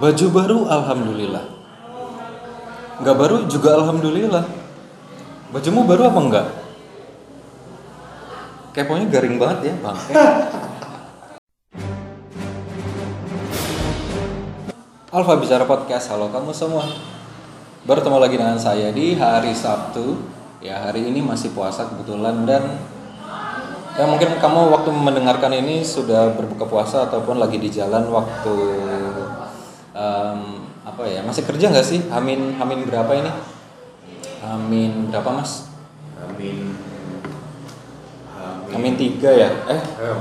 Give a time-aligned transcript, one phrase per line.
[0.00, 1.44] Baju baru alhamdulillah.
[3.04, 4.44] Nggak baru juga alhamdulillah.
[5.52, 6.46] Bajumu baru apa enggak?
[8.72, 9.98] Keponya garing banget ya, Bang.
[15.12, 16.88] Alfa Bicara Podcast, halo kamu semua
[17.84, 20.16] Bertemu lagi dengan saya di hari Sabtu
[20.64, 22.80] Ya hari ini masih puasa kebetulan dan
[23.92, 28.56] Ya mungkin kamu waktu mendengarkan ini sudah berbuka puasa ataupun lagi di jalan waktu
[30.92, 32.04] Apa ya, masih kerja nggak sih?
[32.12, 33.32] Hamin, Hamin berapa ini?
[34.44, 35.72] Hamin berapa mas?
[36.20, 36.76] Amin.
[38.68, 39.48] Hamin tiga ya?
[39.72, 40.12] Eh Eh.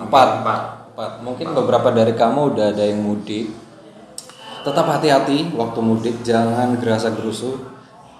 [0.00, 0.40] Empat.
[0.40, 0.60] Empat.
[0.96, 1.10] Empat.
[1.20, 3.52] Mungkin beberapa dari kamu udah ada yang mudik.
[4.64, 7.60] Tetap hati-hati waktu mudik, jangan gerasa gerusu.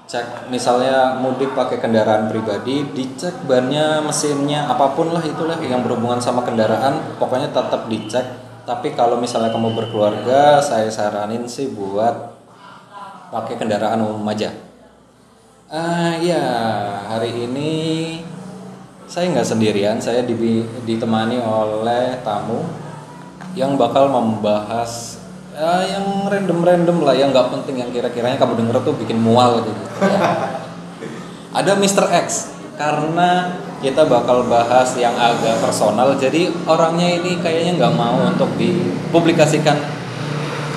[0.04, 6.20] Cek misalnya mudik pakai kendaraan pribadi, dicek bannya, mesinnya, apa pun lah itulah yang berhubungan
[6.20, 8.43] sama kendaraan, pokoknya tetap dicek.
[8.64, 12.32] Tapi kalau misalnya kamu berkeluarga, saya saranin sih buat
[13.28, 14.56] pakai kendaraan umum aja.
[15.68, 16.44] Ah ya,
[17.12, 17.72] hari ini
[19.04, 22.64] saya nggak sendirian, saya di- ditemani oleh tamu
[23.52, 25.20] yang bakal membahas
[25.52, 29.82] ya, yang random-random lah, yang nggak penting, yang kira-kiranya kamu denger tuh bikin mual gitu.
[30.08, 30.20] ya.
[31.58, 32.10] Ada Mr.
[32.26, 38.48] X, karena kita bakal bahas yang agak personal, jadi orangnya ini kayaknya nggak mau untuk
[38.56, 39.76] dipublikasikan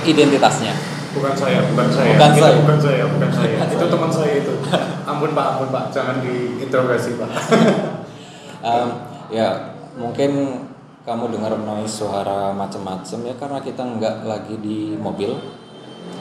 [0.04, 0.76] identitasnya.
[1.16, 2.12] Bukan saya, bukan saya.
[2.20, 2.56] Bukan itu saya.
[2.60, 3.56] bukan saya, bukan saya.
[3.56, 3.94] Bukan itu saya.
[3.96, 4.54] teman saya itu.
[5.08, 7.30] Ampun Pak, ampun Pak, jangan diinterogasi Pak.
[8.58, 8.90] Um,
[9.30, 10.66] ya mungkin
[11.06, 15.30] kamu dengar noise suara macam-macam ya karena kita nggak lagi di mobil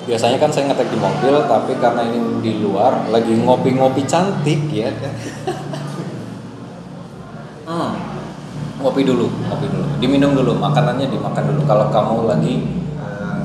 [0.06, 4.92] biasanya kan saya ngetek di mobil tapi karena ini di luar lagi ngopi-ngopi cantik ya
[7.66, 7.90] hmm,
[8.80, 9.26] ngopi dulu.
[9.26, 9.84] Ngopi dulu.
[9.98, 11.60] Diminum dulu makanannya dimakan dulu.
[11.66, 12.54] Kalau kamu lagi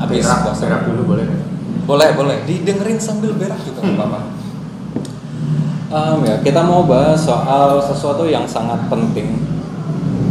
[0.02, 0.62] Habis berak, puasa.
[0.66, 1.26] berak dulu boleh
[1.86, 2.38] boleh boleh.
[2.46, 4.20] Didengerin sambil berak juga nggak apa-apa.
[5.92, 9.44] Em, ya kita mau bahas soal sesuatu yang sangat penting.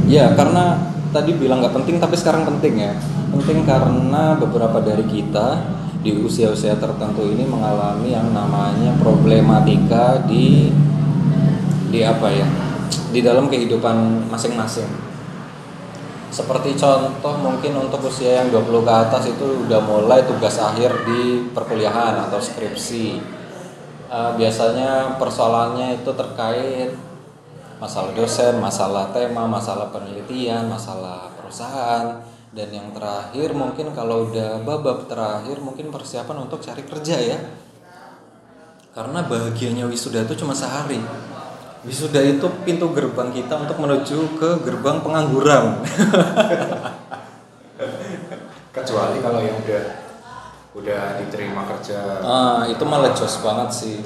[0.08, 2.92] Ya karena tadi bilang nggak penting tapi sekarang penting ya.
[3.30, 10.72] Penting karena beberapa dari kita di usia-usia tertentu ini mengalami yang namanya problematika di
[11.92, 12.48] di apa ya
[13.10, 15.10] di dalam kehidupan masing-masing.
[16.30, 21.50] Seperti contoh mungkin untuk usia yang 20 ke atas itu udah mulai tugas akhir di
[21.50, 23.18] perkuliahan atau skripsi.
[24.10, 26.94] Eh, biasanya persoalannya itu terkait
[27.82, 32.22] masalah dosen, masalah tema, masalah penelitian, masalah perusahaan.
[32.50, 37.38] Dan yang terakhir mungkin kalau udah babak terakhir mungkin persiapan untuk cari kerja ya.
[38.90, 40.98] Karena bahagianya wisuda itu cuma sehari
[41.80, 45.80] wisuda itu pintu gerbang kita untuk menuju ke gerbang pengangguran.
[48.76, 49.82] Kecuali kalau yang udah
[50.76, 52.20] udah diterima kerja.
[52.22, 53.96] Ah itu malah jos banget sih.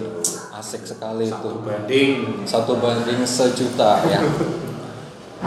[0.55, 1.35] Asik sekali itu.
[1.35, 2.47] satu banding.
[2.47, 4.23] Satu banding sejuta ya.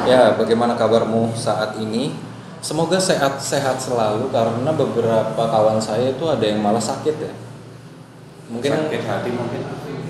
[0.06, 2.14] Ya bagaimana kabarmu saat ini?
[2.62, 7.34] Semoga sehat-sehat selalu karena beberapa kawan saya itu ada yang malah sakit ya.
[8.54, 9.62] Mungkin sakit hati mungkin.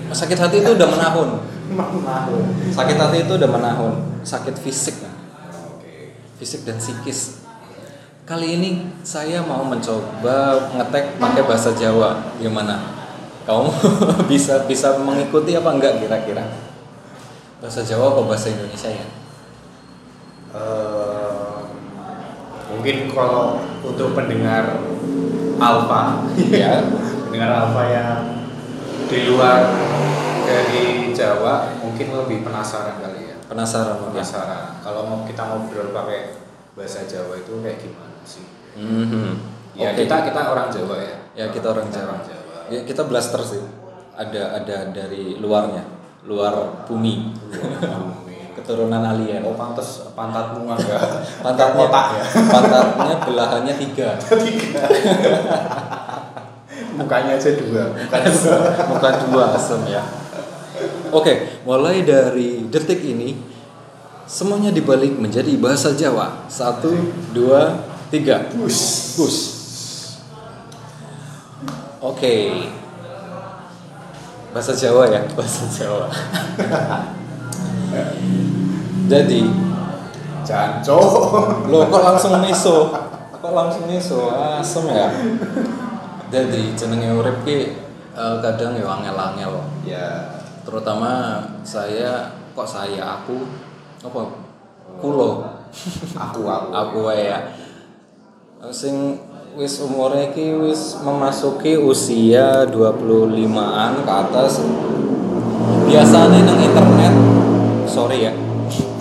[0.08, 1.40] sakit hati itu udah menahun
[2.72, 3.92] Sakit hati itu udah menahun.
[4.24, 5.14] Sakit fisik nah.
[5.76, 6.16] Oke.
[6.40, 7.44] fisik dan psikis.
[8.28, 8.70] Kali ini
[9.04, 12.36] saya mau mencoba ngetek pakai bahasa Jawa.
[12.40, 12.80] Gimana?
[13.48, 13.68] Kamu
[14.30, 16.44] bisa bisa mengikuti apa enggak kira-kira?
[17.60, 19.06] Bahasa Jawa apa bahasa Indonesia ya?
[20.48, 21.58] Eh,
[22.72, 24.80] mungkin kalau untuk pendengar
[25.60, 26.84] alfa ya
[27.28, 28.16] pendengar alfa yang
[29.08, 29.68] di luar
[30.48, 33.36] dari Jawa mungkin lebih penasaran kali ya.
[33.48, 34.80] Penasaran penasaran.
[34.80, 36.36] Kalau mau kita ngobrol pakai
[36.72, 38.44] bahasa Jawa itu kayak gimana sih?
[38.78, 39.58] Mhm.
[39.76, 40.04] ya Oke.
[40.06, 41.16] kita kita orang Jawa ya.
[41.36, 42.16] Ya kita orang Jawa.
[42.68, 43.62] ya kita blaster sih.
[44.16, 45.84] Ada ada dari luarnya.
[46.24, 47.32] Luar bumi.
[48.58, 49.46] Keturunan alien.
[49.46, 50.98] Oh pantas pantatmu agak
[51.44, 52.24] pantatnya kotak ya?
[52.54, 54.18] pantatnya belahannya tiga.
[56.98, 58.58] Mukanya aja dua mukanya dua.
[58.90, 60.02] Bukan dua asem ya
[61.12, 63.58] oke mulai dari detik ini
[64.28, 66.44] semuanya dibalik menjadi bahasa Jawa.
[66.52, 66.92] Satu
[67.32, 67.80] dua
[68.12, 68.52] tiga.
[68.52, 69.16] Bus.
[69.16, 69.36] Bus.
[72.04, 72.36] oke.
[74.52, 75.24] Bahasa Jawa ya?
[75.36, 76.08] Bahasa Jawa.
[79.08, 79.40] Jadi
[80.44, 81.00] Janco.
[81.72, 82.92] lo kok langsung meso?
[83.40, 84.32] Kok langsung meso?
[84.32, 85.12] Asem ya?
[86.32, 87.76] Jadi jenenge urip ki
[88.16, 89.52] eh, kadang ya angel-angel.
[89.84, 90.37] Ya.
[90.68, 93.00] Terutama saya kok saya?
[93.16, 93.48] Aku
[94.04, 94.20] apa?
[95.00, 95.48] Kulo.
[96.12, 96.68] Aku aku.
[96.76, 97.56] aku ya.
[98.68, 99.16] Sing
[99.56, 104.60] wis umurnya ki wis memasuki usia 25-an ke atas.
[105.88, 107.14] Biasanya nang internet.
[107.88, 108.32] Sorry ya.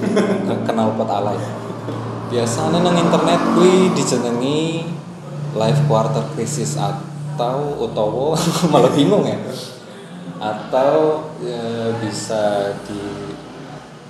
[0.65, 1.35] Kenal pot alay.
[2.31, 4.87] Biasanya nang internet kuwi dijenengi
[5.51, 8.39] life quarter crisis atau utawa
[8.71, 9.35] malah bingung ya
[10.37, 13.01] atau ya, bisa di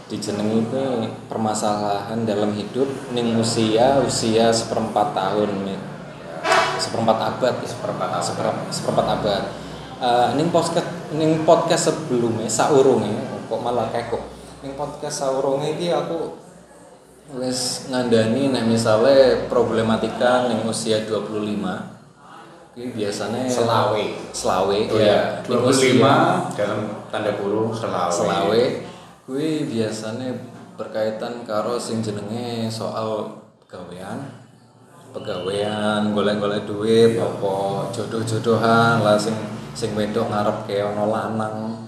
[0.07, 0.83] dijenengi itu
[1.27, 5.79] permasalahan dalam hidup ning usia usia seperempat tahun nih
[6.79, 8.23] seperempat abad Seperempat abad.
[8.23, 9.43] seperempat, seperempat abad
[9.97, 13.09] Eh, ning podcast ning podcast sebelumnya saurunge
[13.49, 14.21] kok malah kekok
[14.61, 16.37] ning podcast saurunge iki aku
[17.33, 21.96] wis ngandani nek misale problematika ning usia 25
[22.77, 24.05] iki biasanya Selawe.
[24.29, 26.13] selawe oh Iya, ya ning 25 usia
[26.53, 26.79] dalam
[27.09, 28.13] tanda kurung selawe.
[28.13, 28.61] selawe.
[29.25, 30.29] Kuwi biasanya
[30.77, 33.33] berkaitan karo sing jenenge soal
[33.65, 34.29] pegawean.
[35.09, 37.55] Pegawean golek-golek duit apa
[37.89, 39.33] jodoh-jodohan lah sing
[39.73, 41.86] sing wedok ngarep ke ono lanang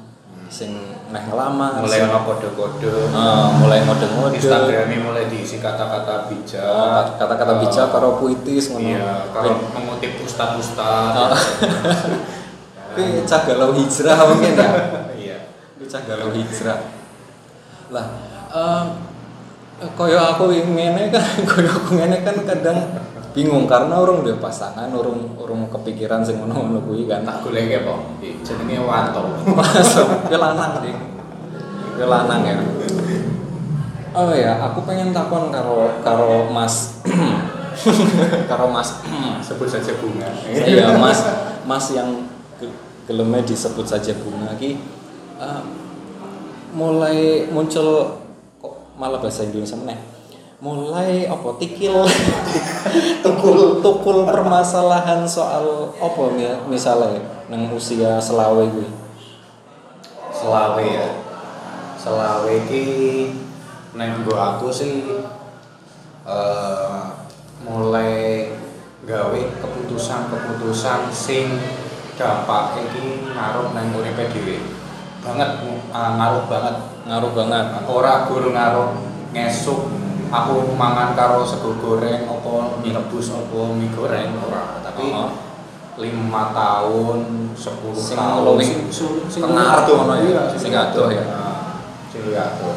[0.50, 0.74] sing
[1.14, 3.14] meh ngelamar Mulai ono kode-kode.
[3.14, 6.66] Ah, mulai ngode-ngode Instagramnya mulai diisi kata-kata bijak.
[6.66, 11.14] Ah, kata-kata bijak karo puitis ngono Iya, kalau mengutip ustad-ustad.
[11.14, 11.38] Ah.
[13.00, 14.72] kuwi cah galau hijrah mungkin ya
[15.22, 15.38] Iya.
[15.78, 16.80] Itu cah galau hijrah.
[17.94, 18.06] Lah,
[18.54, 18.86] em
[19.96, 22.78] koyo aku ngene kan, koyo aku ngene kan kadang
[23.40, 27.24] bingung karena urung duwe pasangan, urung urung kepikiran sing ngono-ngono kuwi kan.
[27.24, 28.20] Tak golek apa?
[28.44, 29.24] Jenenge Wanto.
[29.56, 31.00] Masuk ke lanang, Ding.
[31.96, 32.60] Ke lanang ya.
[34.12, 37.00] Oh ya, aku pengen takon karo karo Mas
[38.52, 39.00] karo Mas
[39.48, 40.28] Sebut saja bunga.
[40.52, 41.24] Iya, Mas
[41.64, 42.28] Mas yang
[42.60, 42.76] ge-
[43.08, 44.76] gelemnya disebut saja bunga ki
[45.40, 45.64] eh,
[46.76, 48.20] mulai muncul
[48.60, 50.19] kok malah bahasa Indonesia meneh.
[50.60, 52.04] Mulai apa tikil
[53.24, 58.84] tukul tukul permasalahan soal apa mi- misalnya nang usia selawe gue.
[60.36, 61.08] Selawe ya.
[61.96, 62.84] Selawe ki
[63.96, 65.24] neng gua aku sih
[66.28, 67.00] eh
[67.64, 68.52] mulai
[69.08, 71.56] gawe keputusan-keputusan sing
[72.20, 74.60] dampak iki ngaruh nang uripe dhewe.
[75.24, 75.64] Banget
[75.96, 76.76] ah, ngaruh banget.
[77.08, 77.66] Ngaruh banget.
[77.88, 78.92] Ora guru ngaruh
[79.32, 84.30] ngesuk aku mangan karo sego goreng apa mie rebus apa mie goreng.
[84.40, 85.30] Ora tapi Oh.
[86.00, 88.56] lima tahun sepuluh Sing tahun.
[88.64, 88.88] sing
[89.28, 91.28] sing adoh, ngono ya, iya, sing adoh ya.
[92.08, 92.76] Sing adoh.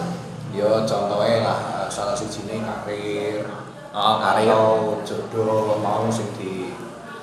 [0.51, 3.47] Ya contohnya lah salah sijine karir
[3.95, 4.49] Oh, karir.
[4.51, 6.73] atau jodoh mau sing di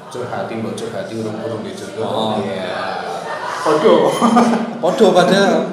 [0.10, 2.08] curhati mbok curhati urung-urung di jodoh.
[2.08, 2.34] Oh.
[2.42, 3.04] ya
[3.60, 4.08] podo.
[4.82, 5.68] Podo pada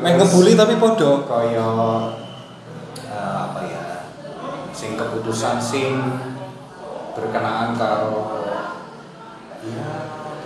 [0.00, 1.28] main ngebully tapi podo.
[1.28, 1.68] kaya
[3.04, 3.82] eh, apa ya
[4.78, 5.98] sing keputusan sing
[7.18, 8.46] berkenaan karo
[9.66, 9.90] ya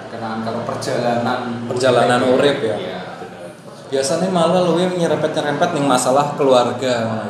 [0.00, 2.76] berkenaan karo perjalanan Perjalanan urip ya.
[3.20, 3.52] Bener.
[3.92, 7.28] biasanya malah yang nyerempet nyerempet nih masalah keluarga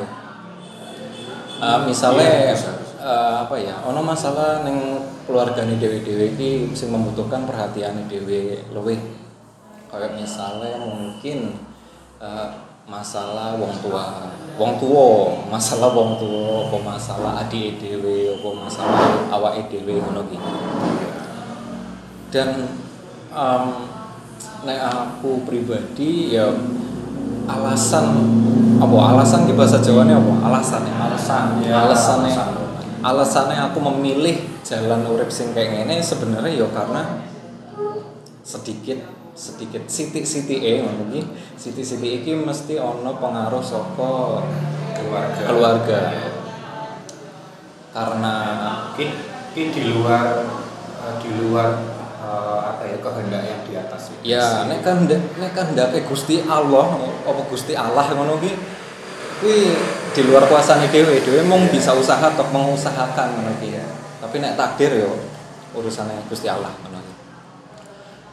[1.58, 2.70] uh, misalnya bisa.
[3.02, 8.62] uh, apa ya ono masalah neng keluarga nih dewi dewi ini mesti membutuhkan perhatian dewi
[8.70, 9.02] luwih
[9.90, 11.58] kayak misalnya mungkin
[12.22, 14.28] uh, masalah wong tua.
[14.60, 15.08] Wong tua
[15.48, 19.00] masalah wong tua apa masalah adik dewi apa masalah
[19.32, 20.28] awak dewi ngono
[22.28, 22.68] dan
[23.32, 23.88] um,
[24.64, 26.52] nek aku pribadi ya
[27.48, 28.12] alasan
[28.80, 30.32] apa alasan di bahasa Jawanya apa?
[30.48, 31.44] Alasan ya alasan.
[31.60, 32.48] Ya alasannya alasan.
[33.04, 37.24] alasannya aku memilih jalan urip sing kayak gini sebenarnya ya karena
[38.40, 41.24] sedikit sedikit sitik-sitik eh ngono iki
[41.56, 44.44] sitik-sitik iki mesti ono pengaruh saka
[44.96, 45.42] keluarga.
[45.48, 46.02] keluarga.
[47.92, 48.34] Karena
[48.96, 49.08] Ki,
[49.52, 50.48] di luar
[51.04, 51.76] eh, di luar
[52.20, 56.40] eh, apa ya kehendak yang di atas itu Ya, nek kan nek kan ndake Gusti
[56.44, 56.88] Allah
[57.24, 58.52] apa Gusti Allah ngono ki
[59.42, 59.74] kuwi
[60.12, 63.80] di luar kuasane dhewe, dhewe mung bisa usaha atau mengusahakan ngono ki.
[64.20, 65.12] Tapi nek takdir yo
[65.72, 67.11] urusannya Gusti Allah ngono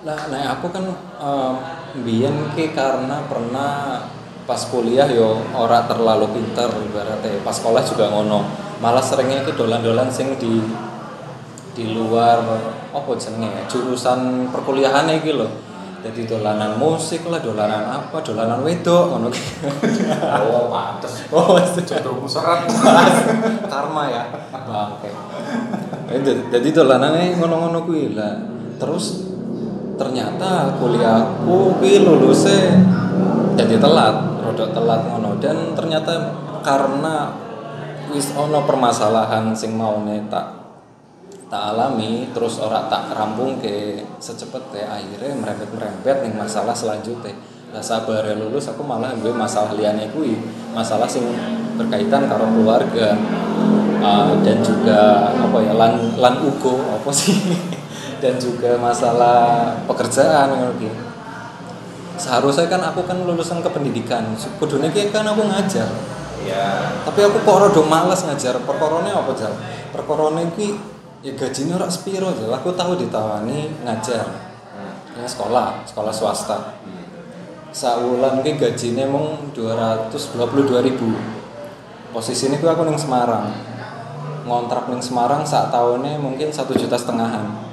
[0.07, 0.85] Lah nek aku kan
[1.19, 1.53] em,
[1.99, 3.99] mbiyen ki karena pernah
[4.47, 8.41] pas kuliah yo ora terlalu pinter ibaratnya pas sekolah juga ngono
[8.81, 10.63] malah seringnya ki dolan-dolan sing di
[11.75, 12.41] di luar
[12.89, 15.47] apa jenenge ya, jurusan perkuliahan iki lho.
[15.99, 19.43] Jadi dolanan musik lah, dolanan apa, dolanan wedok ngono ki.
[20.47, 22.63] oh pantes Oh, jodohmu serat
[23.71, 24.23] karma ya.
[24.63, 25.11] Bangke.
[26.09, 28.31] Jadi- Jadi dolanane ngono-ngono kuwi lah.
[28.79, 29.28] Terus
[29.99, 32.79] ternyata kuliahku kuwi lulusnya
[33.59, 35.35] jadi telat, rodok telat ngono.
[35.43, 36.31] Dan ternyata
[36.63, 37.35] karena
[38.07, 40.57] wis ono permasalahan sing maune tak
[41.51, 47.33] tak alami terus ora tak rampung ke secepet ya akhirnya merembet merembet nih masalah selanjutnya
[47.69, 50.37] lah sabar lulus aku malah gue masalah liane kui
[50.73, 51.25] masalah sing
[51.77, 53.13] berkaitan karo keluarga
[53.99, 57.35] Ah, dan juga apa ya lan lan ugo apa sih
[58.19, 60.91] dan juga masalah pekerjaan ngono ki.
[62.19, 64.35] seharusnya kan aku kan lulusan kependidikan.
[64.59, 65.87] Kudune ki kan aku ngajar.
[66.43, 68.59] Ya tapi aku kok rada males ngajar.
[68.67, 69.55] Perkorone apa jal?
[69.95, 70.75] Perkorone ki
[71.23, 72.51] ya gajinya ora sepiro jal.
[72.51, 74.27] Aku tahu ditawani ngajar.
[74.75, 75.15] Hmm.
[75.15, 75.87] ya sekolah.
[75.87, 76.75] Sekolah swasta.
[76.83, 77.07] Hmm.
[77.71, 81.39] saulan ki gajine mung 222.000
[82.09, 83.47] posisi ini aku ning Semarang.
[84.43, 87.69] Ngontrak ning Semarang saat tahunnya mungkin satu juta setengahan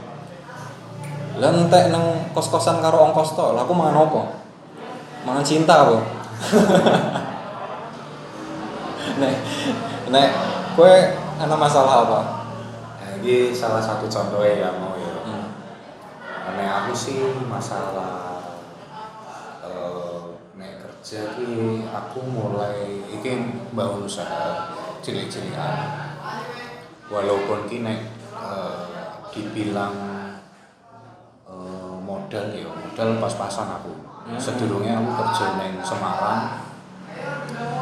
[1.36, 4.20] lah entek nang kos-kosan karo ongkos tok lah aku mangan apa
[5.28, 5.98] mangan cinta apa
[9.20, 9.36] nek
[10.08, 10.28] nek
[10.76, 10.94] kue
[11.36, 12.20] ana masalah apa
[13.06, 15.14] Nah, ini salah satu contohnya ya mau ya.
[15.22, 15.46] hmm.
[16.26, 18.42] Karena aku sih masalah
[20.58, 23.46] nek kerja ki aku mulai iki
[23.78, 24.74] bangun usaha
[25.06, 26.18] cilik-cilikan.
[27.06, 28.74] Walaupun ki nek eh,
[29.30, 30.15] dibilang
[32.06, 33.92] modal ya, modal pas-pasan aku.
[34.30, 34.38] Hmm.
[34.38, 36.62] Sedurunge aku kerja neng Semarang.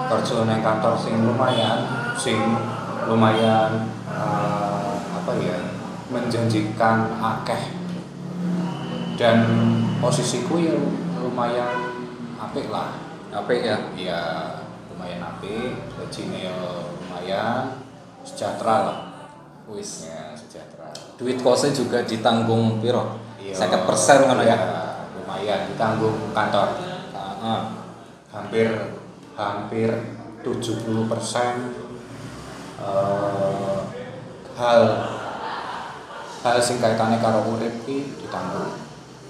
[0.08, 1.84] Kerja neng kantor sing lumayan,
[2.16, 2.40] sing
[3.04, 5.56] lumayan eh, apa ya
[6.08, 7.76] menjanjikan akeh.
[9.14, 9.46] Dan
[10.00, 10.74] posisiku ya
[11.20, 11.92] lumayan
[12.40, 12.96] apik lah.
[13.30, 13.76] Apik ya?
[13.94, 14.20] Ya
[14.88, 15.76] lumayan apik.
[16.00, 16.56] Gajinya ya
[16.98, 17.62] lumayan.
[18.24, 18.98] Sejahtera lah.
[19.70, 20.08] Wis.
[20.08, 20.92] Ya sejahtera.
[21.14, 23.23] Duit kosnya juga ditanggung piro
[23.54, 24.58] 50 persen kan ya.
[25.14, 26.68] Lumayan ditanggung kantor.
[27.14, 27.60] Heeh.
[28.34, 28.66] hampir
[29.38, 29.90] hampir
[30.42, 31.70] 70 persen
[32.82, 33.78] eh,
[34.58, 34.80] hal
[36.42, 38.74] hal sing kaitane karo urip ki ditanggung.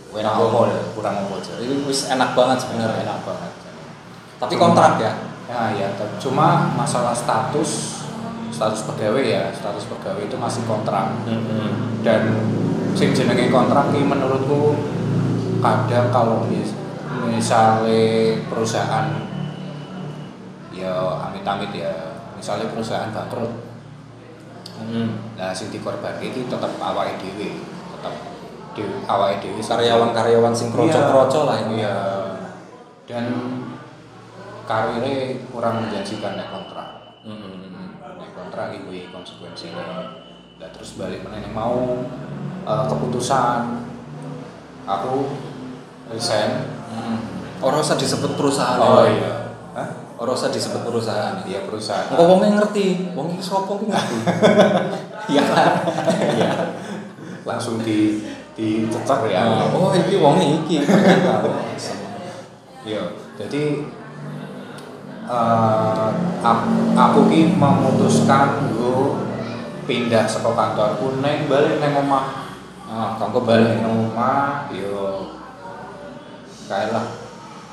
[0.08, 3.02] Kurang apa ya kurang apa aja Jadi wis enak banget sebenarnya.
[3.04, 3.52] Enak banget
[4.40, 5.12] tapi Cuma- kontrak ya?
[5.44, 8.00] Ya ya tapi cuma masalah status
[8.50, 9.42] status pegawai ya.
[9.52, 11.12] Status pegawai itu masih kontrak.
[12.04, 12.22] Dan
[12.94, 14.78] sing jenenge kontrak ki menurutku
[15.58, 16.70] kadang kalau mis
[17.26, 19.10] misalnya perusahaan
[20.70, 20.94] ya
[21.30, 21.90] amit-amit ya
[22.38, 23.52] misalnya perusahaan bangkrut.
[24.74, 25.38] Hmm.
[25.38, 27.62] nah sing dikorban itu tetap awake dhewe
[27.94, 28.14] tetap
[28.74, 31.82] di awake dhewe karyawan-karyawan sing kroco-kroco lah ini.
[31.82, 31.96] Iya.
[33.06, 33.24] Dan
[34.66, 37.16] karirnya kurang menjanjikan nek kontrak.
[37.22, 37.96] Hmm.
[38.18, 40.20] nek kontrak iki konsekuensinya.
[40.58, 42.02] Nah terus balik meneh mau
[42.64, 43.60] eh, keputusan
[44.84, 45.14] aku
[46.08, 47.18] resign Hmm.
[47.58, 49.10] Ora usah disebut perusahaan oh ya.
[49.10, 49.32] iya
[49.74, 49.88] Hah?
[50.14, 51.42] Ora usah disebut perusahaan.
[51.42, 54.16] iya perusahaan Engko wong ngerti, wong iki sapa ki ngerti.
[55.34, 55.68] Iya kan?
[56.38, 56.52] iya
[57.42, 58.22] langsung di
[58.54, 59.42] dicecek ya
[59.74, 60.86] Oh, iki wong iki.
[62.84, 63.02] Iya,
[63.34, 63.64] jadi
[65.24, 66.06] eh
[66.44, 69.18] aku, aku ki memutuskan gue
[69.82, 72.43] pindah saka kantorku neng balik neng omah.
[72.94, 75.26] Ah, kanggo Balik neng omah, yo
[76.70, 77.10] kae lah.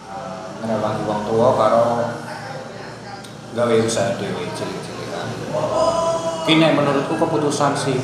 [0.10, 1.86] eh, Ngerewangi wong tua karo
[3.54, 5.28] gawe usaha dhewe cilik-cilikan.
[6.50, 8.02] Ki nek menurutku keputusan sih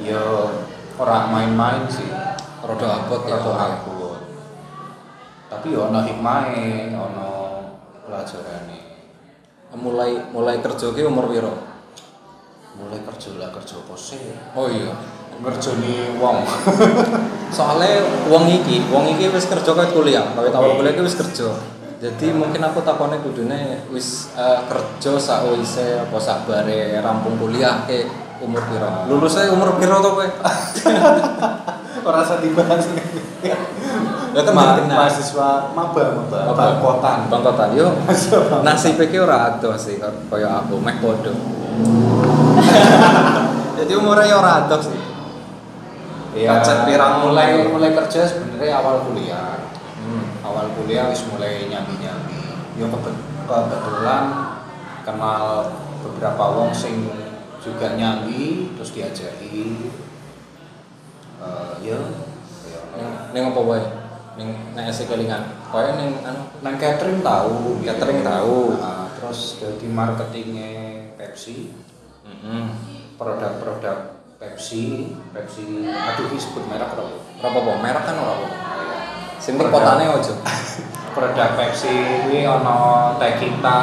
[0.00, 0.56] yo
[0.96, 2.08] ora main-main sih.
[2.64, 3.36] rada abot ya.
[3.36, 4.16] Rada abot.
[5.52, 7.28] Tapi yo ana hikmahe, ana
[8.08, 8.80] pelajarane.
[9.76, 11.52] Mulai mulai kerja ki umur piro?
[12.80, 14.32] Mulai kerja lah kerja sih?
[14.56, 14.96] Oh iya.
[15.42, 16.44] Ngerjoni wong.
[17.56, 21.52] Soalnya wong iki, wong iki wis kerja kaya kuliah, kaya awal kuliah iki wis kerja.
[21.96, 28.04] Jadi mungkin aku takone kudune wis eh, kerja sakwise apa sak bare rampung kuliah ke
[28.44, 29.08] umur piro?
[29.08, 30.28] Lulusnya umur piro to kowe?
[32.06, 32.86] Ora usah dibahas.
[34.36, 37.24] Ya kan mahasiswa maba maba bangkotan.
[37.32, 37.88] Bangkotan yo.
[38.60, 41.32] Nasib iki ora ado sih kaya aku meh padha.
[43.80, 45.05] Jadi umurnya yo ora ado sih.
[46.36, 49.56] Ya, Pacet pirang mulai mulai kerja sebenarnya awal kuliah.
[49.96, 50.44] Hmm.
[50.44, 52.36] Awal kuliah wis mulai nyambi-nyambi.
[52.76, 54.24] Yo kebe- kebetulan
[55.00, 55.72] kenal
[56.04, 57.08] beberapa wong sing
[57.64, 59.90] juga nyambi terus diajari
[61.40, 61.98] eh yo
[62.68, 63.82] yo Ning ning apa wae?
[64.36, 65.40] Ning nek SC kelingan.
[65.72, 68.76] Kaya ning anu Nang catering tahu, Catering tahu.
[68.80, 70.72] Nah, terus jadi marketingnya
[71.20, 71.72] Pepsi,
[72.24, 72.64] Heeh.
[73.20, 77.08] produk-produk Pepsi, Pepsi, aduh ini sebut merek apa?
[77.40, 78.46] Ora apa-apa, merek kan ora apa.
[79.40, 80.34] Sing penting Produk- kotane aja.
[81.16, 81.94] Produk Pepsi
[82.28, 82.76] ini ono
[83.16, 83.80] teh kita,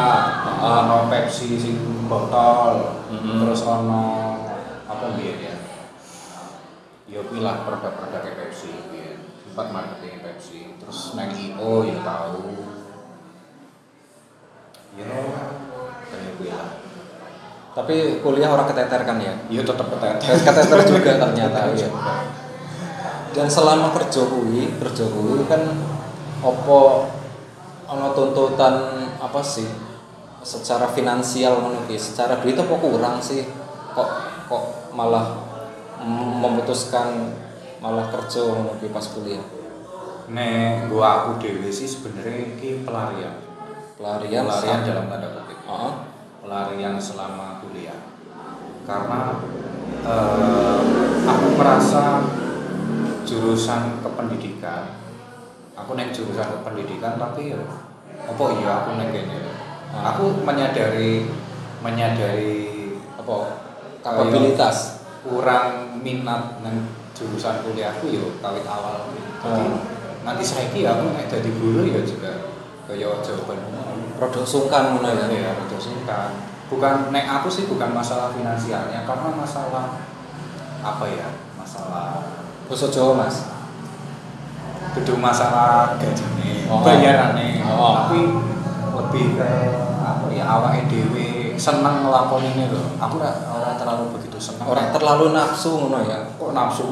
[0.61, 3.41] ono Pepsi sing botol, Mhm.
[3.41, 4.05] terus ono
[4.85, 5.55] apa biar ya?
[7.09, 8.69] ya kuwi lah produk-produk Pepsi.
[9.43, 12.45] Sempat marketing Pepsi, terus nang IO ya tahu.
[14.93, 15.09] Ya
[16.05, 16.82] kayak kuwi lah.
[17.73, 19.33] Tapi kuliah orang keteter kan ya?
[19.49, 20.21] Ya tetep keteter.
[20.21, 21.89] Keteter juga ternyata ya.
[23.33, 25.73] Dan selama kerja kuwi, kerja kuwi kan
[26.45, 27.09] opo
[27.89, 29.65] ono tuntutan apa sih
[30.45, 33.41] secara finansial ngono ki, secara duit apa kurang sih?
[33.97, 34.09] Kok
[34.45, 34.63] kok
[34.93, 35.33] malah
[36.05, 37.33] memutuskan
[37.81, 39.41] malah kerja ngono ki pas kuliah.
[40.29, 43.33] Nek gua aku dewe sih sebenarnya iki pelarian.
[43.97, 45.57] Pelarian, pelarian dalam tanda kutip.
[45.57, 46.12] Heeh.
[46.43, 48.03] Pelarian selama kuliah
[48.83, 49.39] karena
[50.03, 50.79] eh,
[51.23, 52.27] aku merasa
[53.23, 54.99] jurusan kependidikan
[55.73, 57.63] aku naik jurusan kependidikan tapi ya
[58.27, 59.39] apa iya aku naik kene
[59.93, 60.09] Ah.
[60.09, 61.29] aku menyadari
[61.85, 63.61] menyadari apa
[64.01, 65.05] kapabilitas.
[65.21, 69.05] kurang minat nang jurusan kuliahku yo kawit awal
[69.45, 69.79] jadi Hmm.
[70.25, 72.52] nanti saiki aku nek jadi guru ya juga
[72.83, 73.59] kaya jawaban
[74.13, 75.25] Produk sungkan ngono ya.
[75.27, 76.31] ya betul sungkan
[76.69, 79.99] bukan nek aku sih bukan masalah finansialnya karena masalah
[80.81, 82.23] apa ya masalah
[82.63, 83.45] Basa Jawa, Mas.
[84.95, 86.79] itu masalah gajinya Oh.
[86.79, 88.07] bayarannya Oh.
[88.07, 88.19] tapi
[88.95, 89.51] lebih ke
[89.99, 91.27] apa ya awake dhewe
[91.59, 96.23] seneng ngelakoni ini loh aku ora ora terlalu begitu seneng Orang terlalu nafsu ngono ya.
[96.31, 96.87] kok nafsu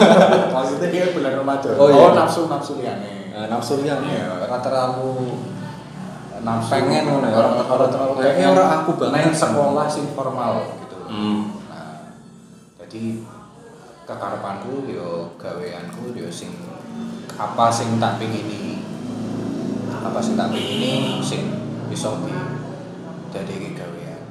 [0.54, 2.14] maksudnya dia bulan Ramadan Oh, iya.
[2.14, 4.00] nafsu nafsu liane Nah, nafsu liang.
[4.00, 5.36] Iya, ora terlalu
[6.40, 9.36] nafsu Pengen ngono ya, orang orang- orang terlalu kayaknya orang aku banget.
[9.36, 10.96] Sekolah sing formal gitu.
[11.04, 11.52] Hmm.
[11.68, 12.16] Nah,
[12.80, 13.20] jadi
[14.08, 16.56] kekarepanku yo gaweanku yo sing
[17.36, 18.80] apa sing tak pingini
[19.92, 21.52] apa sing tak pingini sing
[21.92, 22.32] iso di
[23.34, 24.22] jadi gawean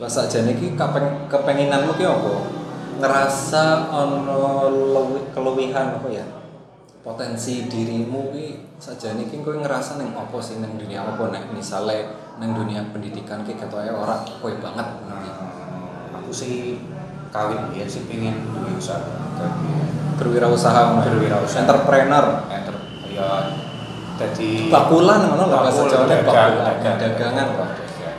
[0.00, 2.34] Lah sakjane iki kapeng kepenginanmu ki apa?
[2.98, 4.72] Ngerasa ono
[5.30, 6.24] keluwihan apa ya?
[7.00, 8.46] Potensi dirimu ki
[8.76, 13.40] sakjane iki kowe ngerasa ning apa sih ning dunia apa nek misale ning dunia pendidikan
[13.40, 14.84] ki ketoke ora kowe banget.
[15.08, 15.16] Nah,
[16.12, 16.76] aku sih
[17.32, 19.00] kawin biar sih pengen duwe usaha
[20.20, 21.00] Berwirausaha.
[21.00, 21.64] Berwirausaha.
[21.64, 22.24] Entrepreneur.
[22.52, 22.76] enter
[23.08, 23.48] ya
[24.20, 26.60] jadi Bakulan ngono lah bahasa dagang, bakulan.
[26.76, 28.12] dagang, Dagangan ya.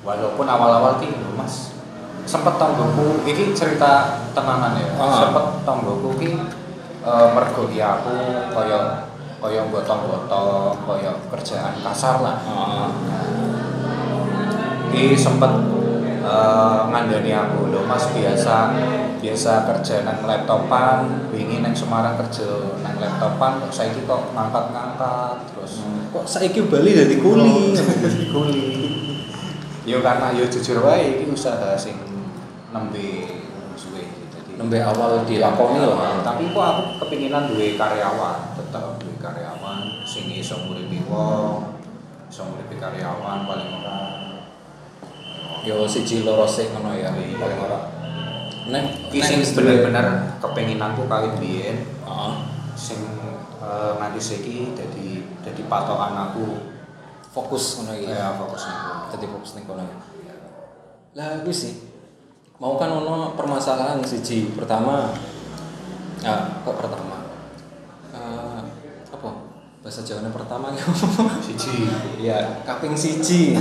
[0.00, 1.76] walaupun awal-awal ki lho mas
[2.24, 5.28] sempet tonggoku iki cerita tenanan ya Ah.
[5.28, 6.28] sempet tonggoku ki
[7.02, 8.14] eh, mergo ya aku
[8.54, 9.10] kaya
[9.42, 12.88] kaya gotong-gotong kaya kerjaan kasar lah Heeh.
[14.92, 15.52] Ki sempet
[16.22, 18.70] eh, ngandani aku lho Mas biasa
[19.22, 25.86] biasa kerja nang laptopan, wingi nang Semarang kerja nang laptopan kok saiki kok ngangkat-ngangkat terus
[26.12, 27.72] Kok saiki Bali dadi kuli?
[27.78, 28.68] Jadi kuli.
[29.82, 31.98] Yo karena yo jujur wae iki usaha sing
[32.70, 33.41] nembe
[34.62, 35.98] Nembe awal dilakoni lho.
[36.22, 41.82] tapi kok aku kepinginan duwe karyawan, tetep duwe karyawan sing iso nguripi wong,
[42.30, 43.98] iso nguripi karyawan paling ora
[45.66, 47.90] Yo siji loro sik ngono ya paling ora.
[48.70, 52.34] Nek sing bener-bener kepenginanku kawit biyen Heeh.
[52.78, 53.02] sing
[53.58, 56.70] eh, nganti saiki dadi dadi patokan aku
[57.34, 59.18] fokus ngono ya fokus aku.
[59.18, 59.82] Dadi fokus ning kono.
[61.18, 61.91] Lah kuwi sih.
[62.62, 64.54] Mau kan ono permasalahan siji.
[64.54, 65.10] Pertama
[66.22, 67.26] ah, kok pertama?
[68.14, 68.62] Eh,
[69.10, 69.30] apa?
[69.82, 70.86] Bahasa Jawane pertama ya.
[71.50, 71.90] Siji.
[72.22, 73.58] ya, kaping siji.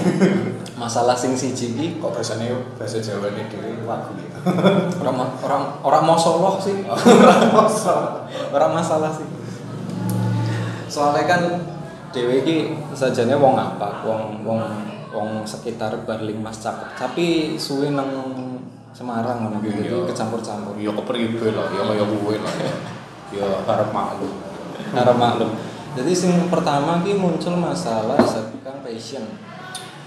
[0.77, 4.29] Masalah sing siji iki Kok bahasane bahasa Jawane dhewe wagu ya.
[5.01, 6.85] orang orang orang masalah sih
[8.55, 9.25] orang masalah sih
[10.89, 11.41] soalnya kan
[12.09, 14.61] dewe iki sajane wong apa wong wong
[15.13, 18.09] wong sekitar Barling Mas cakep tapi suwe nang
[18.91, 19.81] Semarang ngono gitu.
[19.81, 19.97] Iya.
[20.11, 20.75] kecampur-campur.
[20.75, 22.53] Ya kepribe lah, ya kaya kuwe lah.
[23.31, 23.47] Ya.
[23.63, 24.33] Harap maklum.
[24.91, 25.51] harap maklum.
[25.95, 29.23] Jadi sing pertama ki muncul masalah sekang passion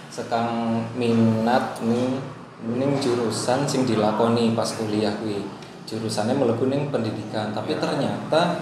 [0.09, 2.21] sekang minat ning
[2.65, 5.45] ning jurusan sing dilakoni pas kuliah kuwi.
[5.85, 8.61] Jurusannya mlebu ning pendidikan tapi ternyata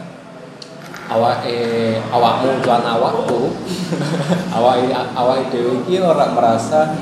[1.10, 3.50] awake awakmu lan awakku
[4.56, 6.94] awake awake dhewe iki ora merasa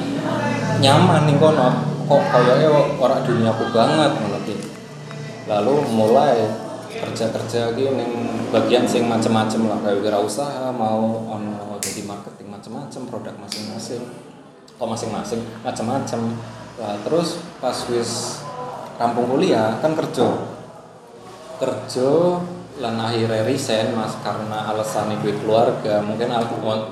[0.80, 4.56] nyaman ning kono kok kayaknya ora duniaku banget ngono ki.
[5.46, 6.42] Lalu mulai
[6.90, 8.10] kerja-kerja ki ning
[8.50, 9.78] bagian sing macem-macem lah.
[9.78, 14.02] Kayak wirausaha mau ono jadi marketing macem-macem produk masing-masing
[14.74, 16.34] kok masing-masing macem-macem.
[16.82, 18.42] Lah terus pas wis
[18.98, 20.34] rampung kuliah kan kerja.
[21.62, 22.10] Kerja
[22.82, 26.02] lan akhirnya resign mas karena alasan duit keluarga.
[26.02, 26.26] Mungkin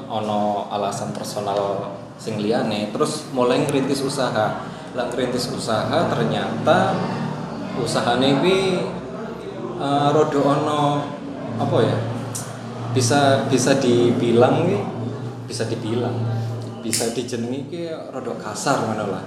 [0.06, 1.90] ono alasan personal
[2.22, 2.94] sing liyane.
[2.94, 6.96] Terus mulai ngerintis usaha lan ngerintis usaha ternyata
[7.80, 8.84] usahane kuwi
[9.80, 10.82] eh, rodo ono
[11.58, 11.98] apa ya
[12.94, 14.82] bisa bisa dibilang nih
[15.44, 16.16] bisa dibilang
[16.80, 17.82] bisa dijenengi ki
[18.14, 19.24] rodo kasar ngono lah.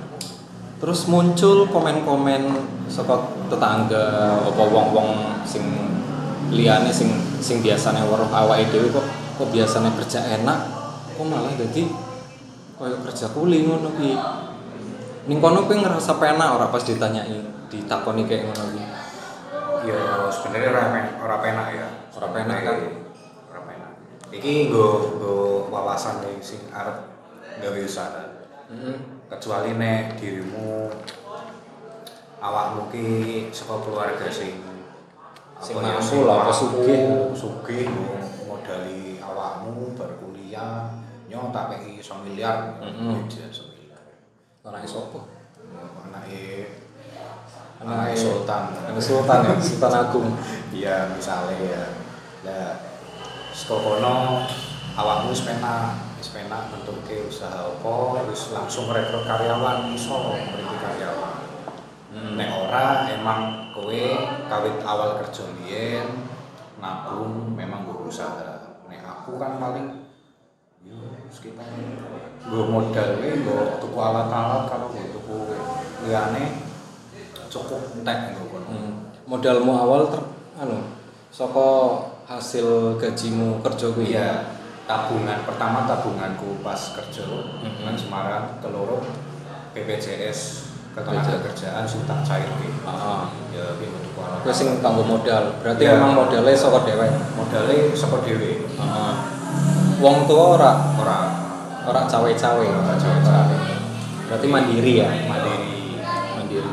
[0.81, 2.41] Terus muncul komen-komen
[2.89, 5.61] saka tetangga apa wong-wong sing
[6.49, 9.05] liyane sing sing biasanya weruh awake dhewe kok
[9.37, 10.59] kok biasanya kerja enak
[11.13, 11.85] kok malah jadi
[12.81, 13.93] koyo kerja kuli ngono
[15.29, 17.37] ning kono kowe ngerasa penak ora pas ditanyai
[17.69, 18.83] ditakoni kayak ngono ki
[19.81, 20.83] Ya sebenarnya ora
[21.25, 21.87] ora penak ya.
[22.13, 22.77] Ora penak kan?
[23.49, 23.91] Ora penak.
[24.29, 25.37] Iki nggo nggo
[25.73, 27.01] wawasan nih sing arep
[27.57, 28.45] gawe usaha.
[28.69, 28.97] Heeh.
[29.25, 30.85] Kecuali nek dirimu
[32.37, 33.07] awakmu ki
[33.49, 34.61] saka keluarga sing
[35.61, 37.33] Sing ya, mampu lah, apa sugih.
[37.37, 37.85] sugih
[38.49, 40.89] modali awakmu bar kuliah
[41.29, 42.77] nyo tak kei 1 miliar.
[42.81, 43.60] 1 miliar.
[44.61, 45.19] Anake sapa?
[46.05, 46.69] Anake
[47.81, 48.63] Anake- anake sultan.
[48.77, 50.27] Anake sultan ya, Sultan Agung.
[50.69, 51.83] Iya misalnya ya.
[52.45, 52.77] Nah,
[53.57, 54.45] sekokono
[54.93, 61.37] awakmu wis penak bentuke usaha apa, wis langsung rekrut karyawan iso ngriti karyawan.
[62.13, 62.37] Hmm.
[62.37, 64.03] Nek ora emang kowe
[64.45, 66.29] kawit awal kerja biyen
[66.77, 68.77] nabung memang gue usaha.
[68.85, 70.05] Nek aku kan paling
[70.85, 71.65] yo sekitar
[72.41, 75.37] gue modal we gue tuku alat-alat kalau gue tuku
[76.07, 76.65] liyane
[77.51, 78.61] cukup entek gue.
[78.65, 79.11] Hmm.
[79.27, 80.21] Modalmu awal ter
[80.57, 80.81] anu
[81.31, 81.67] saka
[82.27, 84.15] hasil gajimu kerja kuwi.
[84.15, 84.55] Iya,
[84.87, 87.87] tabungan pertama tabunganku pas kerja Mhm.
[87.87, 89.03] nang Semarang keloro
[89.71, 92.67] BPJS ketenaga kerjaan sing tak cairke.
[92.67, 93.21] Heeh.
[93.55, 94.43] Ya piye metu kuala.
[94.43, 95.55] Kowe sing kanggo modal.
[95.63, 95.95] Berarti Iya.
[95.95, 97.11] memang modalnya saka dhewek.
[97.35, 98.51] modale saka dhewe.
[98.67, 99.13] Heeh.
[100.03, 101.19] Wong tua ora Ora
[101.91, 102.65] ora cawe-cawe.
[102.65, 103.55] ora cawe-cawe.
[104.31, 105.09] Berarti mandiri ya.
[105.27, 105.69] Mandiri.
[106.39, 106.69] Mandiri.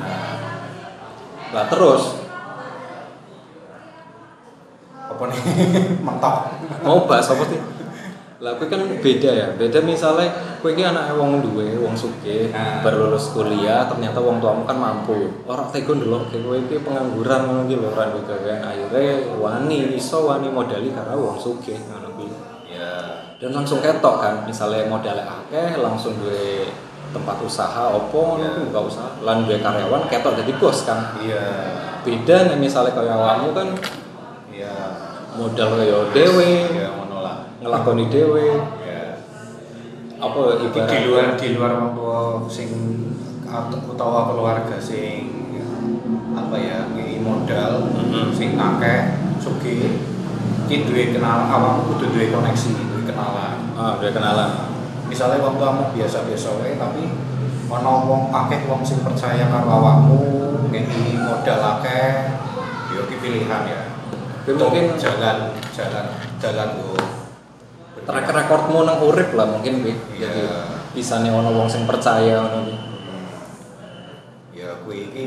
[1.50, 2.04] Lah terus
[5.08, 5.40] Apa nih?
[6.06, 6.36] Mentok.
[6.86, 7.58] mau bahas apa sih?
[8.38, 9.48] Lah kowe kan beda ya.
[9.58, 10.30] Beda misalnya
[10.62, 12.86] kowe iki anake wong duwe, wong sugih, Nah.
[12.86, 15.42] baru lulus kuliah, ternyata wong tuamu kan mampu.
[15.42, 18.62] Ora tega ndelok kowe iki pengangguran ngono iki lho ora duwe gawean.
[18.62, 21.34] Akhire wani iso wani modali karena wong.
[21.66, 22.07] Ya.
[23.38, 26.66] Dan langsung ketok kan, misalnya modalnya akeh langsung duwe
[27.14, 28.50] tempat usaha opo Iya.
[28.50, 31.14] kuwi buka usaha, lan duwe karyawan ketok jadi bos kan.
[31.22, 31.42] Iya.
[32.02, 33.68] Beda nih misalnya kaya awakmu kan
[34.50, 34.74] Iya.
[35.38, 37.46] modal kaya dhewe, Ya ngono lah.
[37.62, 39.22] ngelakoni dhewe, Ya.
[40.18, 42.74] apa ibarat di luar di luar tua sing
[43.46, 45.30] atau utawa keluarga sing
[46.34, 48.34] apa ya ngei modal Mhm.
[48.34, 49.94] sing akeh sugih
[50.66, 53.56] iki duwe kenal awakmu kudu duwe koneksi kenalan.
[53.72, 54.50] Ah udah kenalan.
[55.08, 57.08] Misalnya wong tuamu biasa-biasa wae tapi
[57.68, 60.20] ana wong akeh wong sing percaya karo awakmu
[60.68, 62.36] ngei modal akeh
[62.92, 63.80] yo iki pilihan ya.
[64.44, 66.06] Tapi mungkin- jalan jalan
[66.40, 66.92] jalan go.
[68.08, 70.28] Track recordmu nang urip lah mungkin kuwi Iya.
[70.32, 70.42] jadi
[70.96, 73.28] bisane ono wong sing percaya ngono kuwi Hmm.
[74.56, 75.24] ya kue ini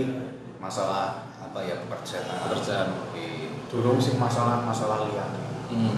[0.58, 2.90] masalah apa ya pekerjaan Pekerjaan.
[3.70, 5.96] Durung sih masalah masalah liyane hmm.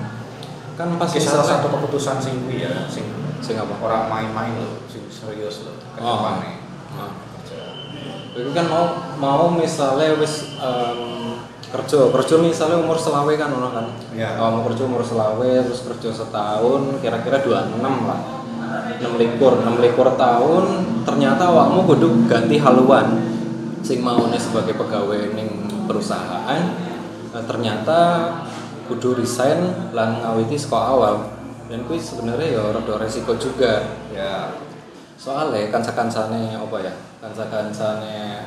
[0.74, 3.06] Kan pas Oke, salah satu keputusan sing kuwi ya sing
[3.40, 6.18] sing apa orang main-main loh sing serius loh ke Oh.
[6.18, 6.52] depannya
[6.94, 7.12] Nah.
[7.14, 7.74] pekerjaan
[8.34, 8.86] Itu kan mau
[9.18, 11.38] mau misalnya wis em,
[11.70, 13.86] kerja kerja misalnya umur selawe kan ono kan.
[14.38, 18.20] Oh, mau kerja umur selawe terus kerja setahun kira-kira 26 lah
[18.98, 20.64] 6 likur 6 likur tahun
[21.06, 23.22] ternyata awakmu kudu ganti haluan
[23.86, 25.50] sing mau sebagai pegawai ning
[25.86, 26.62] perusahaan
[27.34, 28.00] Nah, ternyata
[28.88, 31.16] kudu resign lan ngawiti sekolah awal.
[31.72, 33.88] Dan kuwi sebenarnya ya rada resiko juga.
[34.12, 34.52] Ya
[35.16, 36.94] soalnya kanca-kancane apa ya?
[37.24, 38.44] Kanca-kancane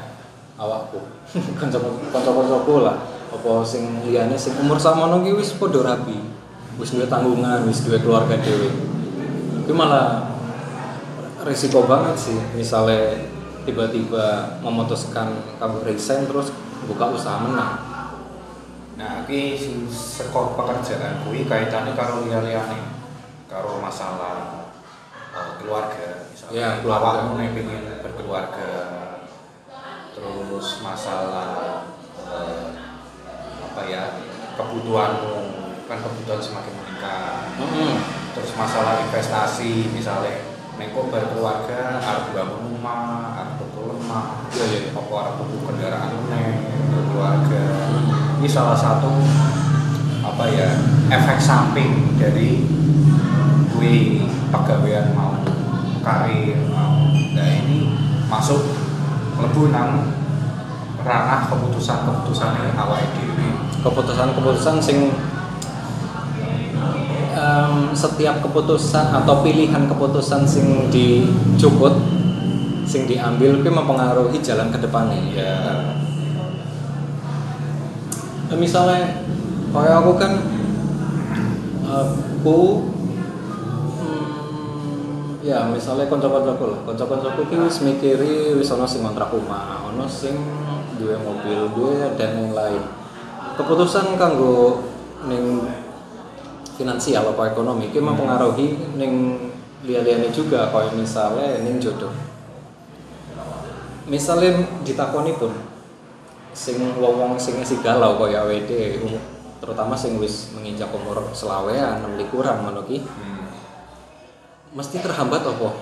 [0.61, 1.01] awakku.
[1.61, 2.97] Kanca-kancaku lah.
[3.33, 6.17] Apa sing liyane sing umur samono ki wis padha rabi
[6.77, 8.69] wis duwe tanggungan wis duwe keluarga dhewe.
[9.65, 10.29] Kuwi malah
[11.43, 12.39] risiko banget sih.
[12.55, 13.27] Misalnya
[13.67, 16.55] tiba-tiba memutuskan kamu resign terus
[16.87, 17.86] buka usaha menang
[18.97, 22.81] nah sing sekor pekerjaan kuwi kaitannya karo liya-liyane
[23.45, 24.73] karo masalah
[25.37, 27.29] eh, keluarga misalnya Ya, keluarga.
[27.29, 28.73] awakmu nek pengen berkeluarga
[30.17, 31.85] terus masalah
[32.25, 32.69] eh,
[33.69, 34.03] apa ya
[34.57, 35.37] kebutuhanmu
[35.85, 37.53] kan kebutuhan semakin meningkat
[38.33, 44.81] terus masalah investasi misalnya Nengko berkeluarga, arep bangun rumah, arep tuku lemah, iya, iya.
[44.93, 46.53] apa arep tuku kendaraan meneh,
[46.93, 47.65] berkeluarga.
[48.37, 49.09] Ini salah satu
[50.21, 50.69] apa ya
[51.09, 52.67] efek samping dari
[53.73, 55.41] kue pegawaian mau
[56.05, 57.09] karir mau.
[57.13, 57.97] Nah ini
[58.29, 58.61] masuk
[59.41, 60.13] mlebu nang
[61.07, 63.49] ranah keputusan-keputusan awake dhewe.
[63.87, 65.15] keputusan-keputusan sing
[67.31, 71.95] em, setiap keputusan atau pilihan keputusan sing dijuput
[72.83, 76.06] sing diambil itu mempengaruhi jalan ke depannya ya Eh,
[78.55, 79.27] misalnya
[79.75, 80.33] kayak aku kan
[81.83, 82.59] aku
[83.99, 86.81] hmm, ya misalnya konco-koncoku lah.
[86.87, 90.39] Konco-koncoku ki wis mikiri wis ono sing kontrak rumah ono sing
[90.97, 92.83] duwe mobil duwe dan lain-lain
[93.57, 94.85] keputusan kanggo
[95.27, 95.65] ning
[96.77, 99.13] finansial apa ekonomi ki mempengaruhi ning
[99.83, 102.13] liya-liyane juga kayak misalnya ning jodoh.
[104.07, 105.51] Misalnya ditakoni pun
[106.57, 109.21] sing wong-wong sing isi galau kaya WD umum
[109.61, 113.05] terutama sing wis menginjak umur selawean enam likuran ngono ki.
[113.05, 113.45] Hmm.
[114.77, 115.73] mesti terhambat apa?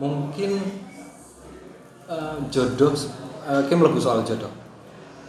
[0.00, 0.50] Mungkin
[2.08, 2.92] eh, jodoh
[3.44, 4.48] uh, ki mlebu soal jodoh.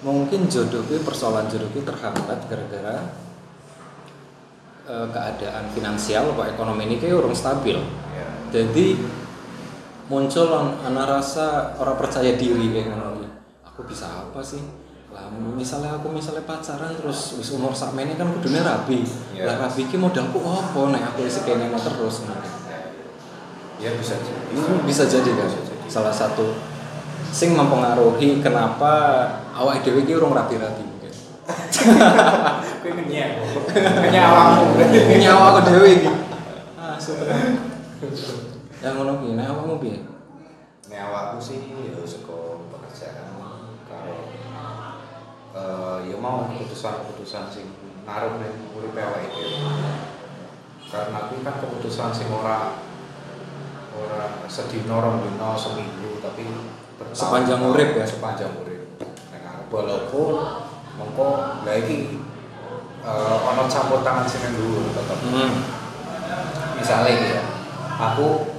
[0.04, 2.96] Mungkin jodoh ki persoalan jodoh ki terhambat gara-gara
[4.88, 7.76] eh, keadaan finansial apa ekonomi ini kayak urung stabil.
[8.16, 8.28] Ya.
[8.56, 9.00] Jadi
[10.08, 13.20] muncul an- ana rasa orang percaya diri kayak ngono
[13.80, 14.60] aku bisa apa sih
[15.10, 19.02] lah misalnya aku misalnya pacaran terus wis umur sakmene kan kudune rabi.
[19.34, 19.50] Iya.
[19.50, 20.94] lah rabi ki modalku apa?
[20.94, 22.46] Nek aku isi ngono terus ngono.
[23.82, 24.54] ya bisa jadi.
[24.86, 25.48] Bisa jadi kan?
[25.50, 25.86] Bisa jadi.
[25.90, 26.54] salah satu
[27.34, 29.26] sing mempengaruhi kenapa
[29.58, 31.14] awak dhewe ki urung rapi-rapi mungkin.
[32.86, 33.30] Kowe ngenyek.
[34.14, 36.12] Ini awak aku dhewe iki.
[36.78, 37.02] Ah
[38.80, 40.06] yang ngono ki nek awakmu piye?
[40.88, 43.36] Nek awakku sih ya saka pekerjaan
[43.90, 44.29] karo
[45.50, 47.66] eh ya mau keputusan-keputusan sing
[48.06, 49.58] ngaruh ning urip awake dhewe.
[50.90, 52.78] Karena aku kan keputusan sing ora
[53.98, 56.46] ora sedina rong dina seminggu tapi
[57.16, 58.06] Sepanjang urip ya?
[58.06, 59.00] sepanjang urip.
[59.34, 60.38] Nek arep walaupun
[61.00, 61.28] mengko
[61.66, 62.20] lha iki
[63.00, 65.18] eh ana campur tangan sing nang dhuwur tetep.
[65.24, 65.52] hmm.
[66.76, 67.42] misalnya ya
[67.96, 68.52] aku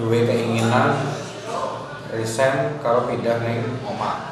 [0.00, 0.96] duwe keinginan
[2.08, 4.31] resign kalau pindah neng omah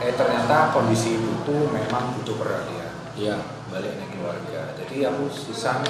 [0.00, 3.36] eh ternyata kondisi ibu tuh memang butuh perhatian iya
[3.68, 5.84] balik neng keluarga jadi aku sisa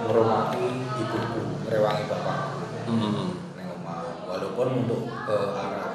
[0.00, 3.36] menghormati ibuku merewangi bapakku hmm.
[4.24, 5.92] walaupun untuk ke arah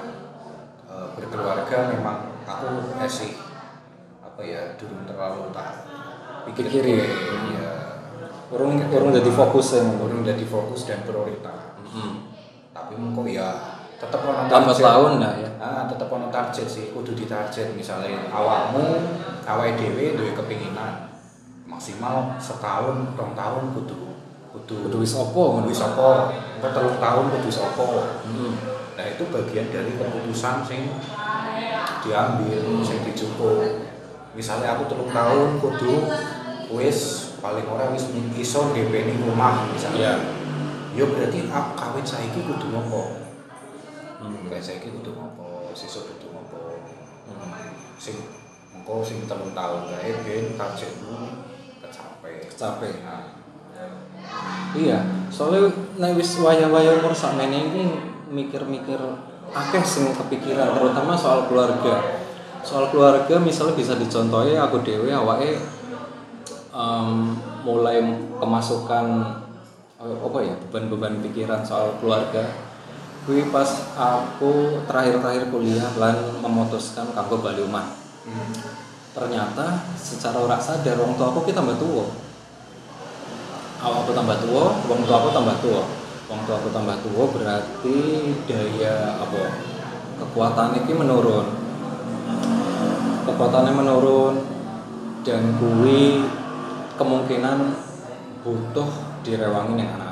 [0.94, 3.34] eh, berkeluarga memang aku masih
[4.22, 5.90] apa ya dulu terlalu tak
[6.46, 7.02] Pikirin.
[7.58, 7.74] ya
[8.54, 10.06] urung urung jadi fokus ya ngono.
[10.06, 12.28] urung jadi fokus dan prioritas Hmm.
[12.76, 14.84] tapi mengko ya tetap ono target.
[14.84, 15.50] tahun nah ya.
[15.60, 16.86] Ah tetap ono target sih.
[16.92, 19.00] Kudu ditarget misalnya awakmu
[19.48, 21.08] awake dhewe duwe kepinginan
[21.66, 24.16] maksimal setahun rong tahun kudu
[24.56, 25.68] kudu kudu wis opo ngono?
[25.72, 26.32] wis apa?
[26.62, 27.86] Telung tahun kudu wis apa?
[28.26, 28.54] Hmm.
[28.96, 30.88] nah itu bagian dari keputusan sing
[32.00, 33.84] diambil sing dijupuk
[34.32, 36.08] misalnya aku telung tahun kudu
[36.72, 38.08] wis paling ora wis
[38.40, 40.20] iso ngepeni rumah misalnya.
[40.96, 43.26] Yo berarti aku kawin saiki kudu ngopo
[44.26, 44.50] Hmm.
[44.50, 46.82] kayak saiki kudu ngopo sesuk kudu ngopo
[47.26, 47.50] Hmm.
[47.98, 48.18] sing
[48.70, 51.18] engko sing telung tahun kae ben targetmu
[51.82, 52.92] kecapai Kecapai.
[53.02, 53.26] nah,
[54.78, 55.00] iya
[55.34, 57.84] soalnya nek wis waya-waya umur sakmene iki
[58.30, 59.00] mikir-mikir
[59.50, 62.22] akeh sing kepikiran terutama soal keluarga
[62.62, 65.58] soal keluarga misalnya bisa dicontohi aku dewe awake
[66.70, 67.10] em,
[67.66, 68.02] mulai
[68.38, 69.06] kemasukan
[69.98, 72.42] eh, apa ya beban-beban pikiran soal keluarga
[73.26, 78.06] kuwi pas aku terakhir-terakhir kuliah lan memutuskan kanggo bali omah.
[78.26, 78.58] Hmm.
[79.14, 82.10] ternyata secara ora sadar wong tua aku kita tambah tua
[83.86, 85.82] awakku tambah tua wong tua aku tambah tua
[86.26, 87.98] wong tua aku tambah tua berarti
[88.50, 89.44] daya apa?
[90.16, 91.48] Kekuatan ini menurun.
[93.28, 94.34] Kekuatannya menurun
[95.28, 96.24] dan kuwi
[96.96, 97.76] kemungkinan
[98.46, 98.90] butuh
[99.26, 100.05] direwangi yang anak-anaknya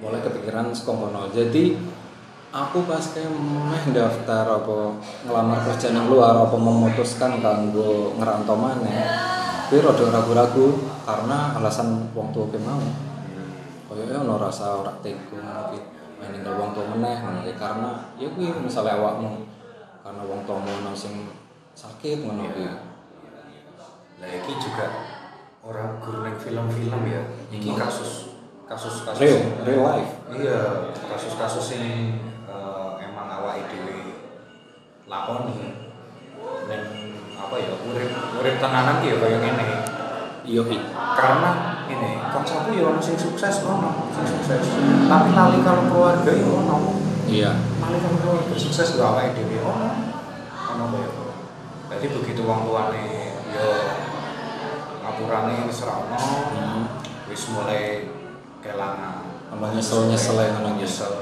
[0.00, 1.76] mulai kepikiran sekomono jadi
[2.50, 4.96] aku pas kayak meh daftar apa
[5.28, 9.06] ngelamar kerja nang luar apa memutuskan kanggo ngerantau maneh
[9.70, 10.66] kuwi rada ragu-ragu
[11.06, 12.82] karena alasan wong tua mau
[13.90, 15.78] kayaknya ono rasa ora tega ngono ki
[16.18, 19.46] main ninggal wong tua meneh ngono karena ya kuwi misalnya awakmu
[20.02, 21.30] karena wong tua mau sing
[21.76, 22.90] sakit ngono ki
[24.20, 24.84] Lah iki juga
[25.64, 27.24] orang guru film-film ya.
[27.48, 27.80] Iki Hmm.
[27.80, 28.29] kasus
[28.70, 34.14] kasus kasus real real life Iya, kasus-kasus yang eh, emang awake dhewe
[35.10, 35.74] lakoni
[36.70, 36.82] dan
[37.34, 39.66] apa ya urip urip tenanan ki ya kaya ngene.
[40.46, 40.62] iya
[41.18, 41.50] Karena
[41.90, 44.62] ini kancaku ya ono sing sukses ono, sing sukses.
[45.10, 46.78] Tapi lali kalau keluarga ya ono.
[47.26, 47.50] iya
[47.82, 49.90] Lali kalau keluarga sukses gak awake dhewe ono.
[50.70, 51.34] Ono kaya ngono.
[51.90, 53.66] Jadi begitu wong tuane yo
[55.02, 56.22] aturannya wis ra ono
[56.54, 56.82] Hmm.
[57.26, 58.06] wis mulai
[58.62, 61.12] kelangan Ono nyesel-nyesel ya, ono nyesel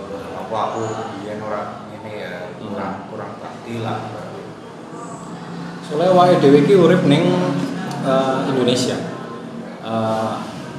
[0.48, 0.80] apa aku
[1.20, 4.00] biyen ora ngene ya kurang kurang bakti lah
[5.88, 7.24] Soalnya wae dhewe iki urip ning
[8.04, 8.92] eh, Indonesia.
[9.80, 10.32] Eh,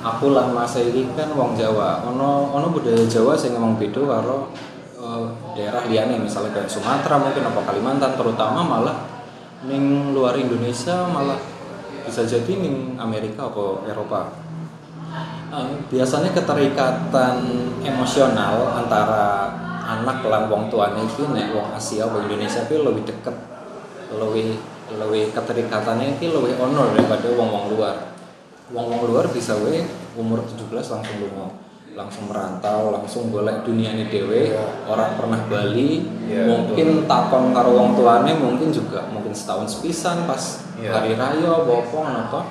[0.06, 2.06] aku lan Mas iki kan wong Jawa.
[2.14, 4.54] Ono ono budaya Jawa sing emang beda karo
[5.02, 5.26] eh,
[5.58, 9.10] daerah liyane misalnya kayak Sumatera mungkin apa Kalimantan terutama malah
[9.66, 11.42] ning luar Indonesia malah
[12.06, 14.49] bisa jadi ning Amerika apa Eropa.
[15.50, 17.36] Eh, biasanya keterikatan
[17.82, 19.50] emosional antara
[19.82, 23.34] anak lan wong tuane iki nek wong Asia wong Indonesia iki lebih deket
[24.14, 24.62] lebih
[24.94, 28.14] lebih keterikatannya iki lebih ono daripada wong wong luar
[28.70, 29.82] wong wong luar bisa we
[30.14, 31.50] umur 17 langsung lunga
[31.98, 34.86] langsung merantau langsung golek dunia ini dewe Iya.
[34.86, 40.62] orang pernah Bali Iya, mungkin takon karo wong tuane mungkin juga mungkin setahun sepisan pas
[40.78, 40.94] Iya.
[40.94, 42.46] hari raya apa ngono toh.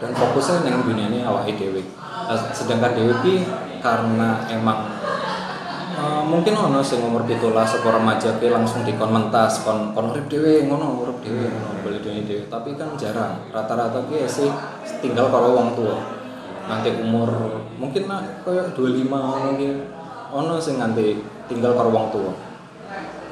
[0.00, 1.80] dan fokusnya neng dunia ini awake dewe
[2.36, 3.34] sedangkan dewe ki
[3.82, 4.86] karena emang
[5.98, 10.30] eh, mungkin ono sing umur pitulah sekolah remaja ki langsung dikon mentas kon kon urip
[10.30, 13.50] dhewe ngono urip dhewe ngono beli dunia dhewe tapi kan jarang.
[13.50, 14.50] Rata-rata ki sih
[15.02, 15.96] tinggal karo wong tua.
[16.70, 17.30] Nanti umur
[17.80, 19.68] mungkin nak kayak 25 ngono ki
[20.30, 21.18] ono sing nganti
[21.50, 22.32] tinggal karo wong tua.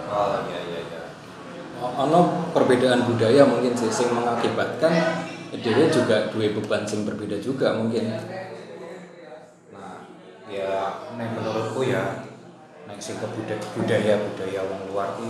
[0.08, 1.00] Oh iya iya iya.
[1.78, 4.90] Ono perbedaan budaya mungkin sih sing mengakibatkan
[5.54, 8.04] dhewe juga duwe beban sing berbeda juga mungkin
[10.48, 12.24] ya nek menurutku ya
[12.88, 15.28] nek sing ke budaya budaya budaya wong luar ki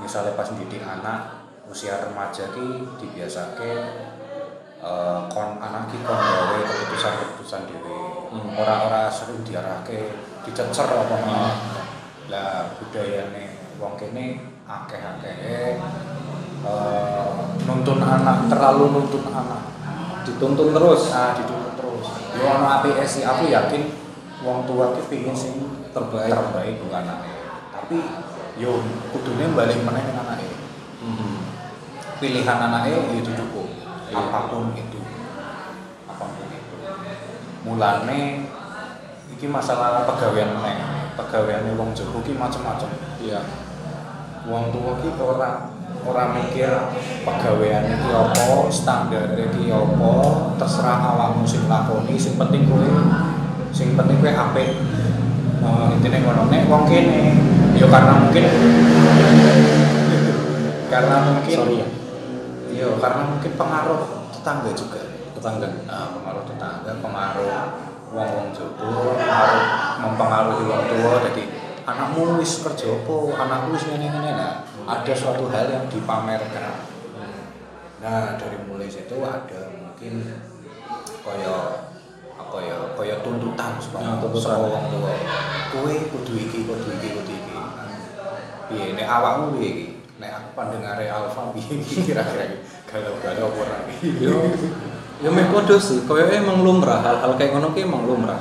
[0.00, 3.72] misalnya pas didik anak usia remaja ki dibiasake
[4.80, 8.00] eh, kon anak ki kon gawe keputusan-keputusan dhewe.
[8.28, 8.56] Hmm.
[8.56, 10.16] Ora-ora sering diarahke
[10.48, 11.28] dicecer apa Hmm.
[11.28, 11.52] mana.
[12.32, 15.76] Lah budayane wong kene akeh-akeh
[16.64, 17.30] eh,
[17.68, 19.78] nuntun anak, terlalu nuntun anak
[20.28, 22.06] dituntun terus ah dituntut terus
[22.36, 23.88] yo ono apike sih aku yakin
[24.42, 25.54] wong tua ki pengin sing
[25.90, 26.30] terbaik.
[26.30, 27.38] Terbaik bukan anaknya.
[27.74, 27.96] Tapi
[28.58, 28.82] yo
[29.14, 30.48] kudune balik meneh ning anake.
[30.98, 31.34] Mhm.
[32.18, 33.70] pilihan anaknya itu cukup
[34.10, 34.18] Iya.
[34.18, 34.98] apa pun itu.
[36.10, 36.74] Apa pun itu.
[37.62, 38.42] Mulane
[39.30, 41.14] iki masalah pegawaian meneh.
[41.14, 42.90] Pegawaiane wong Jawa ki macem-macem.
[43.22, 43.38] Iya.
[44.50, 45.70] Wong tua ki ora
[46.02, 46.70] ora mikir
[47.22, 50.12] pegawaian iki apa, standar iki apa,
[50.58, 52.82] terserah awakmu sing lakoni, sing penting kowe
[53.74, 54.68] sing penting kowe apik.
[55.58, 57.34] Nah, intine ngono nek wong kene
[57.74, 58.44] ya karena mungkin
[60.88, 61.88] karena mungkin sorry ya
[62.68, 65.02] Iya, karena mungkin pengaruh tetangga juga.
[65.34, 67.50] tetangga Nah, pengaruh tetangga, pengaruh
[68.14, 69.64] wong-wong jopo, pengaruh
[69.98, 71.44] mempengaruhi wong tua jadi
[71.88, 76.86] anakmu wis kerja apa, anakku wis ngene-ngene nah, ada suatu hal yang dipamerkan.
[77.98, 80.22] Nah, dari mulai situ ada mungkin
[82.48, 84.56] kaya ya, kaya tuntutan Ya, saka tuntutan.
[84.64, 85.12] wong tua.
[85.72, 87.54] Kowe kudu iki, kudu iki, kudu iki.
[88.68, 89.86] Piye nek awakmu piye iki?
[90.18, 92.58] Nek aku pandengare alfa piye iki kira-kira iki?
[92.88, 94.48] Galau-galau apa ora yo
[95.20, 98.40] yo meh podo sih koyo emang lumrah hal-hal kayak ngono ki emang lumrah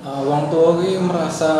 [0.00, 1.52] Eh, wong tua ki merasa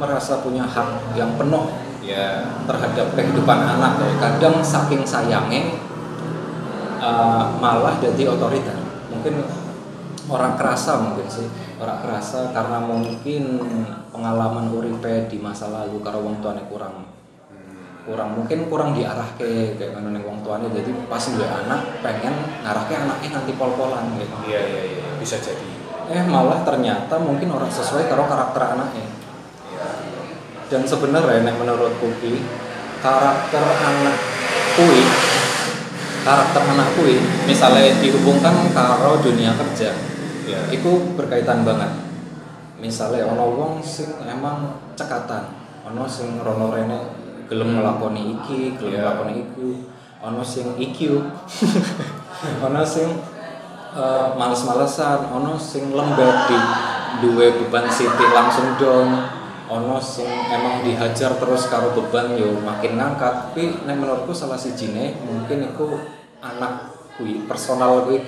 [0.00, 1.68] merasa punya hak yang penuh
[2.00, 4.08] Ya, terhadap kehidupan anak ya.
[4.16, 5.76] kadang saking sayangnya
[6.96, 8.78] eh, malah jadi otoriter
[9.12, 9.44] mungkin
[10.26, 11.46] orang kerasa mungkin sih
[11.78, 13.42] orang kerasa karena mungkin
[14.10, 17.06] pengalaman uripe di masa lalu karo wong tuane kurang.
[18.06, 20.70] Kurang mungkin kurang diarah ke kayak mana nih wong tuane.
[20.70, 24.36] Jadi pas duwe anak pengen ngarah ke anaknya nanti pol-polan gitu.
[24.46, 25.04] Iya iya iya.
[25.20, 25.68] Bisa jadi.
[26.06, 29.10] eh malah ternyata mungkin orang sesuai karo karakter anaknya.
[29.74, 29.88] Iya.
[30.70, 32.42] dan sebenarnya nek menurut Kuki
[33.02, 34.18] karakter anak
[34.78, 35.02] kui
[36.26, 39.94] karakter anak kui misalnya dihubungkan karo dunia kerja
[40.46, 40.60] Iya.
[40.70, 41.90] itu berkaitan banget.
[42.78, 45.50] Misalnya ono wong sing emang cekatan
[45.86, 46.98] ono sing rono rene
[47.46, 48.98] gelem ngelakoni iki gelem Iya.
[49.02, 49.68] ngelakoni iku
[50.22, 50.98] ono sing IQ
[52.66, 53.08] ono sing
[53.94, 56.58] eh, males-malesan ono sing lembek di
[57.26, 59.08] duwe beban siti langsung down
[59.66, 63.50] ono sing emang dihajar terus karo beban yo makin ngangkat.
[63.50, 65.98] Tapi nek menurutku salah sijine mungkin iku
[66.38, 68.22] anak kui personal kui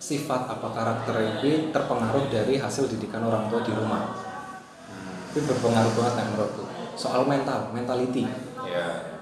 [0.00, 4.16] sifat apa karakter ini terpengaruh dari hasil didikan orang tua di rumah.
[5.30, 6.64] Itu berpengaruh banget nek menurutku.
[6.96, 8.24] Soal mental mentality.
[8.64, 9.12] Iya.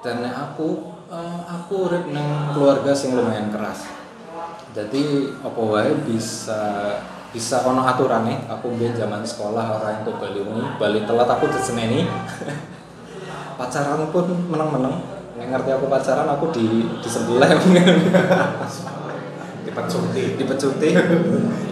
[0.00, 3.84] dan aku eh, aku urip nang keluarga sing lumayan keras.
[4.72, 6.62] Jadi apa wae bisa
[7.30, 8.48] bisa ono aturane?
[8.48, 10.64] Aku biyen zaman sekolah orang yang bali wengi.
[10.80, 12.08] Bali telat aku diseneni.
[13.60, 15.04] Pacaran pun meneng-meneng
[15.40, 17.80] nek ngerti aku pacaran aku di di sebelah mungkin
[19.64, 20.24] dipecuti.
[20.36, 20.88] Dipecuti.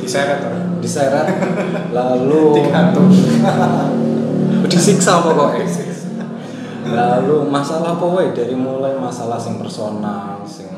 [0.01, 0.41] Diseret
[0.81, 1.27] diseret.
[1.93, 3.13] Lalu digantung.
[4.73, 5.69] Disiksa pokoknya.
[6.89, 10.73] Lalu masalah apa wae dari mulai masalah sing personal sing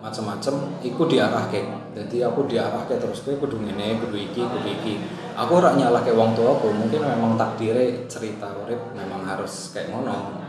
[0.00, 1.92] macem-macem iku diarahke.
[1.92, 4.94] Jadi aku diarahke terus kowe kudu ngene kudu iki kudu iki.
[5.36, 10.45] Aku ora nyalahke wong tuaku mungkin memang takdire cerita urip memang harus kayak ngono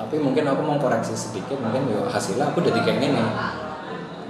[0.00, 3.20] tapi mungkin aku mau koreksi sedikit mungkin yo hasilnya aku udah kayak gini.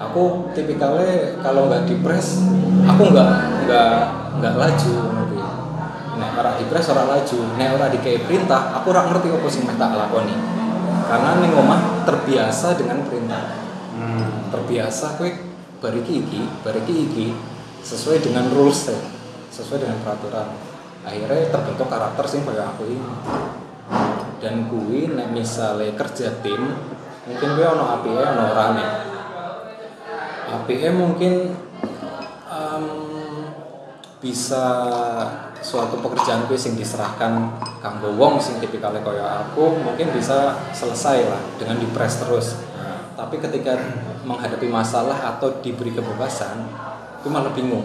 [0.03, 2.43] Aku tipikalnya kalau nggak dipres
[2.91, 3.31] aku nggak
[3.71, 3.95] nggak
[4.43, 5.39] nggak laju nanti
[6.19, 7.39] nek ora dipres ora laju.
[7.55, 10.37] Nek ora dikei perintah aku ora ngerti apa meh tak lakoni
[11.07, 13.63] karena ning omah terbiasa dengan perintah.
[13.91, 14.49] Hmm.
[14.51, 15.29] terbiasa kowe
[15.79, 17.27] bariki iki bariki iki
[17.85, 18.99] sesuai dengan rules ya
[19.55, 20.51] sesuai dengan peraturan.
[21.07, 23.07] Akhirnya terbentuk karakter sing kayak aku ini
[24.41, 26.75] dan kuwi nek misale kerja tim
[27.29, 28.87] mungkin kuwi ono apike ono orane
[30.51, 31.55] apike mungkin
[32.49, 32.85] em,
[34.21, 34.65] bisa
[35.61, 37.53] suatu pekerjaan kuwi sing diserahkan
[37.85, 42.57] kanggo wong sing tipikalnya kaya aku mungkin bisa selesai lah dengan dipres terus.
[43.17, 43.77] Tapi ketika
[44.25, 46.65] menghadapi masalah atau diberi kebebasan
[47.21, 47.85] itu malah bingung.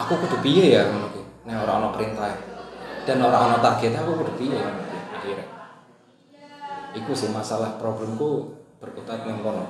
[0.00, 1.20] Aku kudu piye ya ki?
[1.44, 2.53] Nek ora perintah
[3.04, 4.56] dan ora ana target aku kudu piye?
[4.56, 4.72] Ya
[5.12, 5.46] akhirnya.
[6.96, 9.68] Iku sih masalah problemku berkutat ning kono.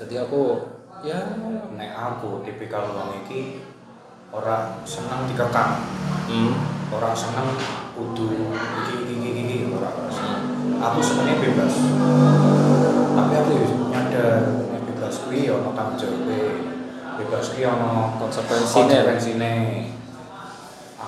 [0.00, 0.64] Jadi aku
[1.04, 1.20] ya
[1.76, 3.60] nek aku tipikal wong iki
[4.32, 5.84] ora seneng dikekang.
[6.32, 6.52] Hmm,
[6.88, 7.52] ora seneng
[7.92, 10.42] kudu iki iki iki iki ora seneng.
[10.80, 11.74] aku senengnya bebas.
[13.12, 14.32] Tapi aku ya nyadar
[14.88, 16.24] bebas kuwi ono tanggung jawab
[17.20, 19.52] bebas kuwi ono konsekuensine konsekuensine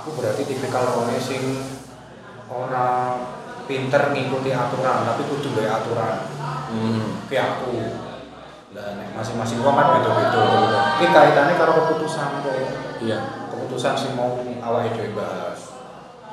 [0.03, 1.63] aku berarti tipikal wong sing
[2.51, 3.15] ora
[3.71, 6.17] pinter ngikuti aturan tapi kudu gawe aturan.
[6.75, 8.03] Hmm, ki aku.
[8.75, 10.43] Lah nek masing-masing wong kan beda-beda.
[10.99, 12.55] Iki kaitannya karo keputusan kok
[12.99, 13.47] iya.
[13.47, 15.71] Keputusan sing mau awake dhewe bahas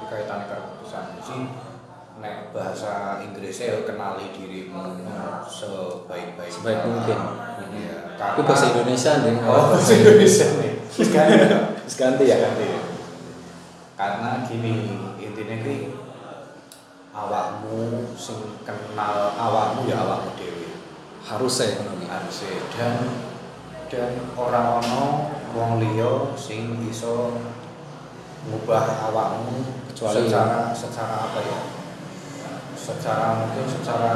[0.01, 1.22] iki kaitannya karo keputusan.
[1.22, 1.41] Sih
[2.17, 4.97] nek bahasa Inggrisnya ya kenali dirimu
[5.45, 6.49] sebaik-baik.
[6.49, 7.22] Sebaik mungkin.
[7.70, 10.74] Iya, aku bahasa Indonesia nih Oh, bahasa Indonesia nih.
[10.89, 12.88] Sekarang ganti ya.
[13.99, 15.91] Karena gini, intinya ki
[17.11, 20.71] awakmu sing kenal awakmu ya awakmu dewi
[21.19, 22.63] harus saya ngono ki harusnya.
[22.79, 22.95] Dan
[23.91, 25.03] dan orang ono
[25.51, 27.43] wong liya sing iso
[28.47, 31.59] ngubah awakmu Kecuali- secara secara apa ya?
[32.79, 34.13] Secara mungkin secara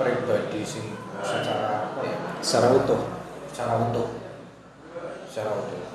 [0.00, 2.16] pribadi sing secara apa ya?
[2.40, 3.12] Secara utuh.
[3.52, 4.08] Secara utuh.
[5.28, 5.85] Secara utuh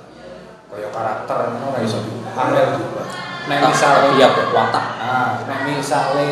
[0.71, 3.07] kaya karakter ngono ora iso diubah angel diubah
[3.51, 6.31] nek misale iya watak nah nek misale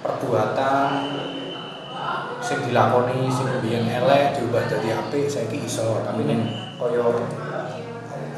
[0.00, 0.90] perbuatan
[2.46, 5.98] sing dilakoni sing biyen elek diubah dadi apik saiki iso.
[6.06, 6.40] Tapi nek
[6.78, 7.02] kaya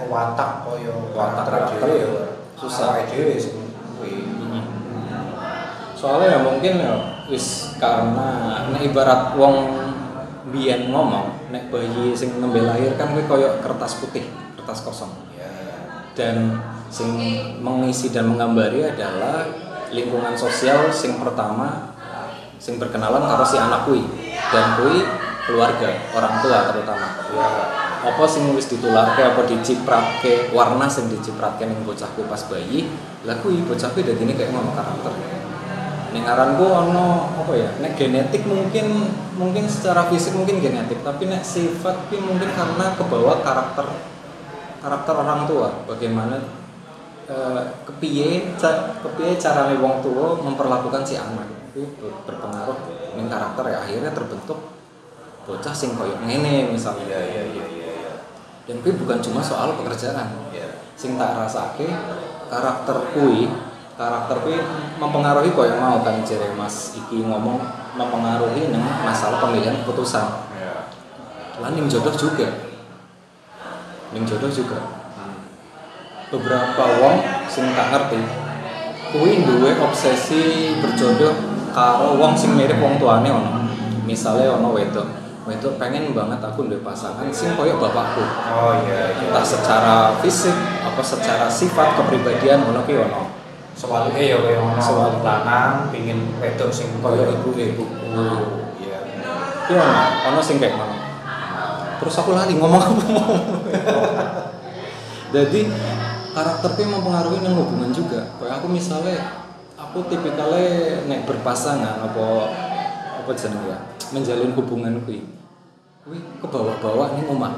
[0.08, 2.24] watak kaya Watak karakter dhewe ya ya
[2.56, 3.04] susah.
[3.04, 3.60] dhewe sing
[4.00, 4.24] kuwi.
[5.92, 6.94] Soalnya ya mungkin ya
[7.28, 9.76] wis karena nek ibarat wong
[10.48, 14.24] biyen ngomong nek bayi sing nembe lahir kan kuwi koyo kertas putih
[14.68, 15.08] kertas kosong.
[16.12, 16.60] Dan
[16.92, 17.16] sing
[17.64, 19.48] mengisi dan menggambari adalah
[19.88, 21.96] lingkungan sosial sing pertama
[22.60, 24.04] sing berkenalan karo si anak kuwi
[24.52, 25.08] dan kuwi
[25.48, 27.08] keluarga orang tua terutama.
[27.32, 27.48] Ya
[27.98, 32.92] apa sing wis ditularke apa dicipratke warna sing dicipratke ning bocah kuwi pas bayi
[33.24, 35.16] lah kuwi bocah kuwi dadine kayak ngono karakter.
[36.12, 41.40] Ning aranku ono apa ya nek genetik mungkin mungkin secara fisik mungkin genetik tapi nek
[41.40, 44.17] sifat kuwi mungkin karena kebawa karakter
[44.78, 45.68] karakter orang tua.
[45.86, 46.36] Bagaimana
[47.28, 52.78] eh, kepiye ca, kepiye carane wong tua memperlakukan si anak itu ber- berpengaruh
[53.14, 53.78] ning karakter ya.
[53.84, 54.58] Akhirnya terbentuk
[55.48, 57.08] bocah sing koyo ngene misalnya.
[57.08, 58.12] Ya ya ya ya ya
[58.68, 60.28] dan kuwi bukan cuma soal pekerjaan.
[60.52, 60.68] Ya
[60.98, 61.88] sing tak rasake
[62.52, 63.48] karakter kuwi
[63.96, 64.60] karakter kuwi
[65.00, 66.04] mempengaruhi koyo mau.
[66.04, 67.58] Kan jere Mas iki ngomong
[67.96, 70.26] mempengaruhi nang masalah pemilihan keputusan.
[70.54, 70.86] Ya
[71.58, 72.67] lan jodoh juga
[74.12, 74.78] ning jodoh juga.
[76.28, 77.16] Beberapa wong
[77.48, 78.20] sing tak ngerti
[79.08, 81.32] kuwi duwe obsesi berjodoh
[81.72, 83.64] karo wong sing mirip wong tuane ono.
[84.04, 85.08] Misalnya ono wedok.
[85.48, 88.20] Wedok pengen banget aku duwe pasangan sing koyo bapakku.
[88.52, 89.32] Oh iya iya.
[89.32, 90.52] Entah secara fisik
[90.84, 93.32] apa secara sifat kepribadian ono ki ono.
[93.72, 95.24] Sewalike ya kaya ono Sewalike.
[95.24, 97.84] lanang pingin wedok sing Kaya kaya ibu ibu
[98.84, 98.98] Iya.
[99.64, 100.00] ki ono.
[100.28, 100.97] Ono sing kayak ngono
[101.98, 103.34] terus aku lali ngomong apa mau
[105.34, 105.60] jadi
[106.38, 108.22] karakter kuwi mempengaruhi nang hubungan juga.
[108.38, 109.16] Kayak aku misalnya
[109.74, 112.26] aku tipikalnya nek berpasangan apa
[113.24, 113.78] apa jenenge ya?
[114.14, 115.26] Menjalin hubungan kuwi.
[116.06, 117.54] Kuwi kebawa-bawa ning omah.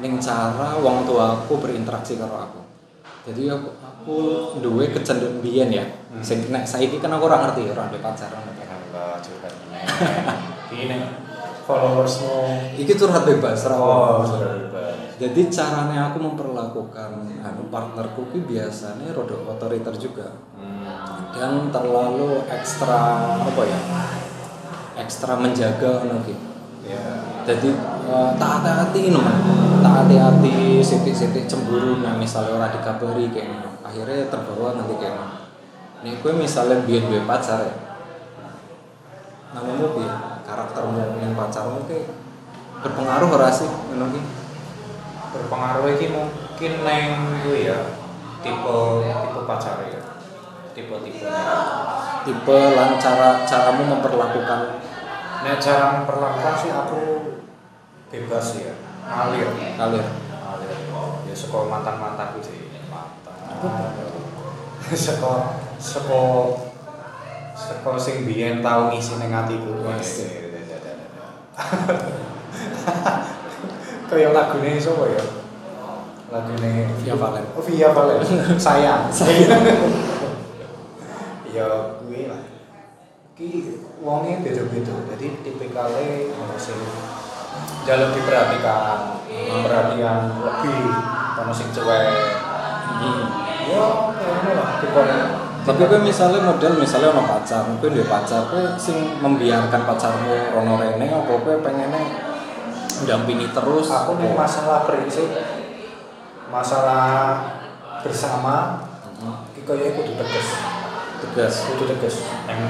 [0.00, 2.60] Ning cara wong tua aku berinteraksi karo aku.
[3.28, 4.16] Jadi aku aku
[4.64, 5.84] duwe kecenderungan biyen ya.
[6.08, 6.24] Hmm.
[6.24, 8.62] sing nek saiki kan aku ora ngerti ora duwe pacar ora ngerti.
[8.90, 9.48] Enggak juga
[10.74, 10.98] Ini
[11.62, 12.36] followersmu.
[12.76, 14.94] iki curhat bebas Oh, sudah bebas.
[15.16, 21.32] jadi caranya aku memperlakukan anu partnerku ki biasanya rada otoriter juga Hmm.
[21.32, 23.00] dan terlalu ekstra
[23.40, 23.80] apa ya
[24.96, 26.36] ekstra menjaga ngono ki
[26.80, 27.22] Ya.
[27.46, 27.70] jadi
[28.08, 29.20] eh, tak hati-hati no
[29.78, 35.36] tak hati-hati sitik-sitik cemburu nah misalnya orang dikabari kayak ngono akhirnya terbawa nanti kayak ngono
[36.00, 37.74] nih gue misalnya biar gue pacar ya
[39.52, 40.08] namamu piye
[40.50, 42.10] karaktermu yang pacarmu kayak
[42.82, 44.20] berpengaruh ora sih ngono ki
[45.30, 47.78] Berpengaruh iki mungkin neng gue ya.
[48.42, 48.76] Tipe
[49.06, 50.02] tipe pacar ya.
[50.74, 51.26] Tipe-tipe.
[52.20, 54.82] tipe lan cara caramu memperlakukan
[55.40, 57.00] Nek cara memperlakukan sih aku
[58.10, 58.74] bebas ya.
[59.06, 59.48] Ngalir.
[59.78, 60.06] kalir Ngalir.
[61.30, 62.74] Ya sekolah mantan-mantanku sih.
[62.90, 63.94] Mantan.
[64.90, 65.54] Seko
[65.94, 66.22] seko
[67.60, 69.84] seko sing biyen tau ngisi ning atiku.
[74.10, 75.22] Kayak lagune sapa ya?
[76.32, 76.72] Lagune
[77.04, 77.44] Via Valen.
[77.54, 78.18] Oh, Via Valen.
[78.56, 79.12] Sayang.
[79.18, 79.62] Sayang.
[81.50, 81.66] ya
[81.98, 82.42] kuwi lah.
[83.36, 84.94] Ki wonge beda-beda.
[85.14, 86.78] Jadi tipikalnya ono sing
[87.84, 89.18] jalur diperhatikan,
[89.66, 90.84] perhatian lebih,
[91.44, 92.06] ono sing cuek.
[93.00, 93.22] Hmm.
[93.70, 99.20] Ya, ngono lah tapi gue misalnya model misalnya ono pacar gue duwe pacar gue sing
[99.20, 102.30] membiarkan pacarmu rono rene apa gue pengennya
[103.04, 103.88] dampingi terus?
[103.88, 105.28] Aku nih masalah prinsip
[106.50, 107.38] masalah
[108.02, 108.84] bersama
[109.54, 110.48] iki kaya kudu tegas.
[111.20, 111.54] Tegas.
[111.70, 112.26] Kudu tegas.
[112.48, 112.60] Neng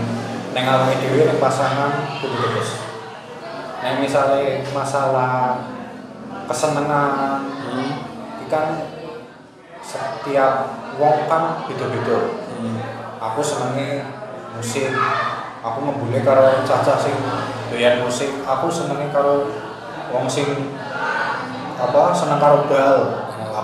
[0.53, 2.71] neng awake dhewe neng pasangan kudu tegas.
[3.81, 5.65] Neng misalnya masalah
[6.47, 7.93] kesenangan hmm.
[8.51, 8.83] kan
[9.81, 10.55] setiap
[10.99, 12.40] wong kan beda-beda.
[13.21, 14.05] Aku senenge
[14.57, 14.91] musik.
[15.61, 17.17] Aku ngebule karo caca sing
[17.69, 18.41] doyan musik.
[18.49, 19.53] Aku senenge karo
[20.11, 20.49] wong sing
[21.81, 22.99] apa seneng karo bal.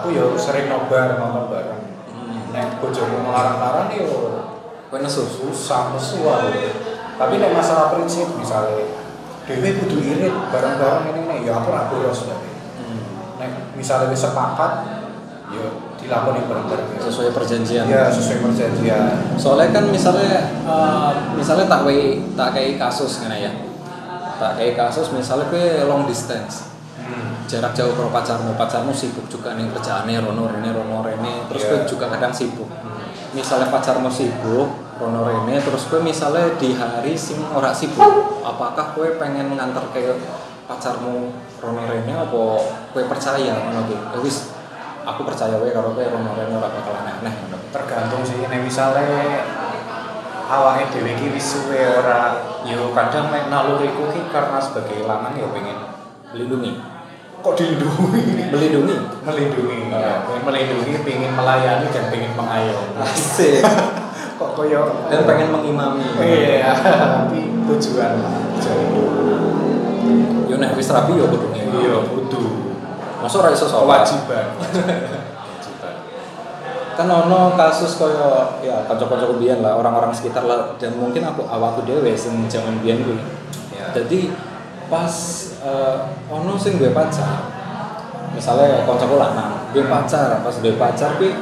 [0.00, 1.82] Aku ya sering nobar nonton bareng.
[2.12, 2.52] Hmm.
[2.52, 4.40] nek bojoku melarang-larang yo
[4.86, 5.24] gue nesu?
[5.24, 6.52] susah nesu aku.
[7.16, 8.92] Tapi nek masalah prinsip misalnya
[9.46, 13.02] dewe kudu irit bareng-bareng ini nih ya aku ora boros berarti Hmm.
[13.40, 14.72] nek misalnya sepakat
[15.54, 17.84] yo dilakoni bareng-bareng sesuai perjanjian.
[17.90, 19.34] Ya sesuai perjanjian.
[19.34, 23.52] Soalnya kan misalnya eh, misalnya tak wei tak kayak kasus ngene ya.
[24.38, 26.72] Tak kayak kasus misalnya gue long distance.
[27.06, 27.46] Hmm.
[27.46, 28.58] jarak jauh kalau pacarmu.
[28.58, 31.46] Pacarmu sibuk juga nih kerjaannya rono rene rono rene.
[31.50, 31.70] Terus Iya.
[31.70, 32.66] gue juga kadang sibuk.
[33.34, 39.20] Misalnya pacarmu sibuk rono rene terus gue misalnya di hari sing ora sibuk apakah gue
[39.20, 40.16] pengen nganter ke
[40.66, 41.30] pacarmu
[41.60, 42.42] rono rene apa
[42.96, 44.55] gue percaya ngono Ya wis
[45.06, 47.34] aku percaya kalau gue rono rene ora bakal aneh-aneh.
[47.70, 49.46] Tergantung sih nek misalnya
[50.50, 55.54] awake dhewe iki wis suwe ora yo kadang nek naluriku ki karena sebagai lanang yo
[55.54, 55.78] pengen
[56.34, 56.96] melindungi
[57.46, 58.50] kok dilindungi?
[58.50, 58.96] Melindungi.
[59.22, 59.78] Melindungi.
[59.94, 62.98] Ya pengen melindungi pengen melayani dan pengen mengayomi.
[62.98, 63.62] Asik.
[64.42, 66.04] Kok koyo dan pengen mengimami.
[66.20, 66.74] Iya.
[66.74, 67.40] Tapi
[67.70, 68.12] tujuan
[68.58, 68.86] tujuan
[70.50, 71.86] yo nek wis rapi yo kudu ngimami.
[71.86, 72.65] Iya kudu
[73.26, 75.94] masa ora iso sholat kewajiban kewajiban
[76.96, 81.84] kan ono kasus koyo ya kanca-kanca biyen lah orang-orang sekitar lah dan mungkin aku awakku
[81.84, 83.20] dhewe sing jaman biyen kuwi.
[83.76, 83.92] Ya.
[83.92, 84.32] Jadi
[84.88, 85.12] pas
[85.60, 85.96] eh,
[86.32, 87.52] ono sing duwe pacar.
[88.32, 91.36] Misalnya kancaku lanang, duwe pacar, pas duwe pacar kuwi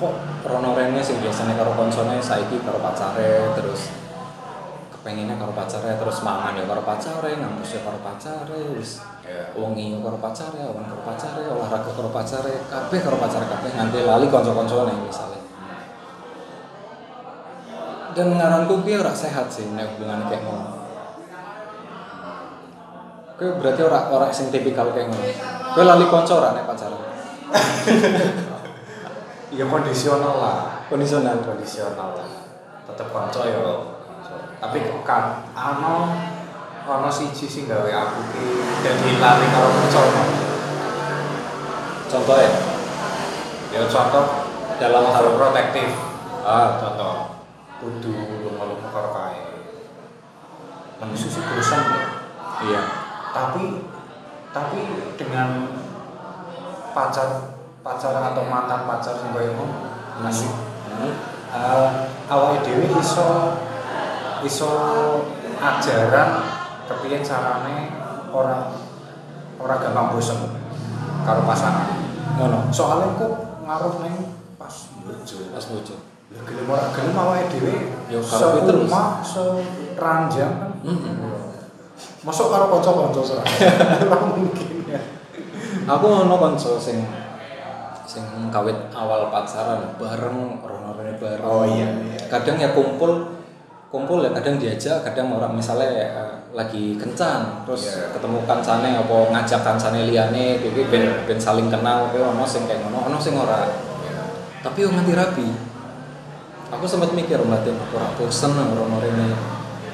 [0.00, 0.14] kok
[0.48, 3.92] rono rene sing biasanya karo koncone saiki karo pacare terus
[4.96, 9.94] kepengennya karo pacare terus mangan ya karo pacare ngampus ya karo pacare wis ya wengi
[10.02, 14.92] karo pacare, awan karo pacare, olahraga karo pacare, kabeh karo pacare kabeh nganti lali kanca-kancane
[15.06, 15.38] misalnya.
[18.10, 20.82] Dan ngaranku ki ora sehat sih nek hubungan kayak ngono.
[23.38, 25.30] Kowe berarti ora ora sing tipikal kayak ngono.
[25.78, 26.98] Kowe lali kanca ora nek pacaran?
[29.58, 31.42] ya kondisional lah Kondisional.
[31.42, 32.28] kondisional lah
[32.86, 34.34] tetep konco ya konco.
[34.62, 36.14] tapi kan ano
[36.90, 38.46] ono siji sing gawe aku ki
[38.82, 40.02] dadi lari karo konco
[42.10, 42.50] Contohnya
[43.70, 43.86] ya?
[43.86, 44.50] Contoh.
[44.82, 45.94] Dalam hal protektif.
[46.42, 47.38] Ah contoh.
[47.80, 48.12] kudu
[48.44, 49.40] lunga-lunga karo kae.
[50.98, 52.82] Manusia sih ya iya.
[53.32, 53.88] tapi
[54.52, 54.80] tapi
[55.16, 55.64] dengan
[56.92, 59.88] pacar pacar atau mantan pacar sing koyo ngono
[60.20, 61.16] Hmm.
[61.48, 61.88] uh,
[62.28, 63.56] awake dhewe iso
[64.44, 64.68] iso
[65.56, 66.59] ajaran
[66.90, 67.94] kepiye carane
[68.30, 68.74] ora
[69.56, 70.38] ora gampang bosen
[71.22, 71.86] karo pasangan
[72.34, 73.32] ngono soalnya kok
[73.62, 74.16] ngaruh neng
[74.58, 75.96] pas bojo pas bojo
[76.30, 77.74] Lah gelem ora gelem awake dhewe
[78.06, 78.86] Ya, karo terus.
[79.26, 80.70] seranjang kan.
[80.86, 81.50] Mm-mm.
[82.22, 83.18] Masuk karo kanca-kanca.
[83.18, 83.42] Ora
[84.30, 85.00] mungkin ya.
[85.90, 87.02] aku ono konco sing
[88.06, 92.18] sing kawit awal pacaran bareng orang-orangnya bareng Oh, iya, iya.
[92.30, 93.39] kadang ya kumpul
[93.90, 98.14] kumpul ya kadang diajak kadang orang misalnya eh, lagi kencan terus Iya.
[98.14, 102.86] ketemu kancane apa ngajak kancane liyane iki ben ben saling kenal kowe ono sing kayak
[102.86, 103.66] ngono ono sing ora.
[104.62, 105.48] Tapi yo nganti rabi
[106.70, 109.30] aku sempat mikir batin aku ora bosen orang ini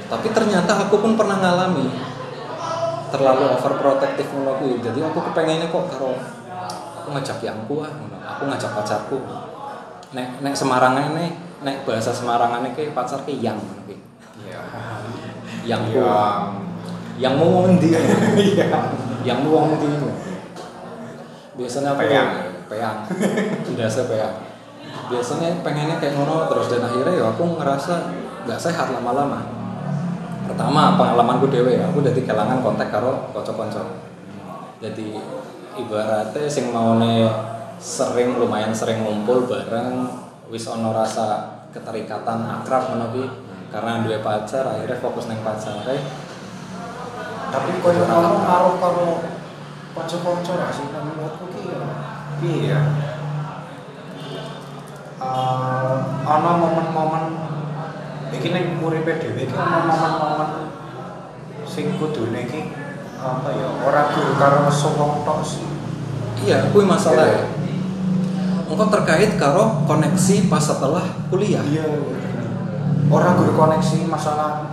[0.07, 1.89] tapi ternyata aku pun pernah ngalami.
[3.07, 4.83] Terlalu overprotective ngono kuwi.
[4.83, 6.15] Jadi aku kepengennya kok karo
[7.01, 8.17] aku ngajak yangku ah ngono.
[8.21, 9.19] aku ngajak pacarku.
[10.15, 13.59] Nek nek Semarang ini nek bahasa Semarang ini ke pacar ke yang
[14.39, 14.63] Iya.
[15.67, 16.15] yangku Yang
[17.19, 17.91] yang mau ngomong ndi
[18.55, 18.67] Iya.
[19.27, 19.87] yang mau ngomong ndi
[21.57, 22.29] biasanya aku Peyang.
[22.69, 22.97] peyang
[23.75, 24.35] biasa peyang
[25.09, 27.95] biasanya pengennya kayak ngono terus dan akhirnya ya aku ngerasa
[28.47, 29.43] nggak sehat lama-lama.
[30.47, 33.83] Pertama pengalamanku dewe aku udah kehilangan kontak karo konco-konco.
[34.79, 35.15] Jadi
[35.75, 37.27] ibaratnya sing maune
[37.79, 40.07] sering lumayan sering ngumpul bareng
[40.47, 43.29] wis ono rasa keterikatan akrab ngono kuwi
[43.69, 46.01] karena dua pacar akhirnya fokus neng pacare
[47.53, 49.09] tapi koyo ngono ngaruh karo
[49.97, 51.81] kanca-kanca ra sih kan menurutku ki ya.
[52.37, 52.81] Piye ya?
[55.17, 55.97] Eh,
[56.29, 57.25] ana momen-momen
[58.29, 60.51] iki ning uripe dhewe iki ana momen-momen
[61.65, 62.77] sing kudune iki
[63.17, 65.65] apa ya ora guru karo wong tok sih.
[66.45, 67.43] iya kuwi masalah ya
[68.67, 71.87] engkau terkait karo koneksi pas setelah kuliah Iya.
[73.07, 74.67] Orang guru koneksi masalah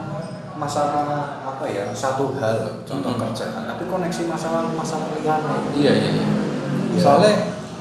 [0.54, 3.22] masalah apa ya satu hal contoh Hmm.
[3.30, 5.54] kerjaan tapi koneksi masalah masalah liane.
[5.76, 6.26] iya iya iya
[6.94, 7.02] Iya.
[7.02, 7.34] soalnya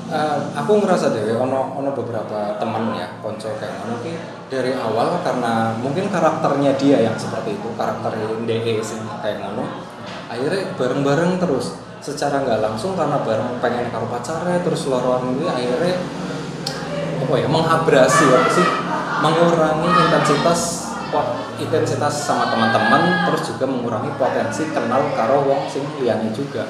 [0.09, 4.13] eh, aku ngerasa dewe ono ono beberapa teman ya konco kayak ngono ki
[4.49, 8.13] dari awal karena mungkin karakternya dia yang seperti itu karakter
[8.45, 9.65] DE sih kayak ngono
[10.27, 15.95] akhirnya bareng-bareng terus secara nggak langsung karena bareng pengen karo pacarnya terus loroan ini akhirnya
[17.23, 18.67] apa ya menghabrasi apa sih
[19.23, 20.91] mengurangi intensitas
[21.63, 26.67] intensitas sama teman-teman terus juga mengurangi potensi kenal karo wong sing liyane juga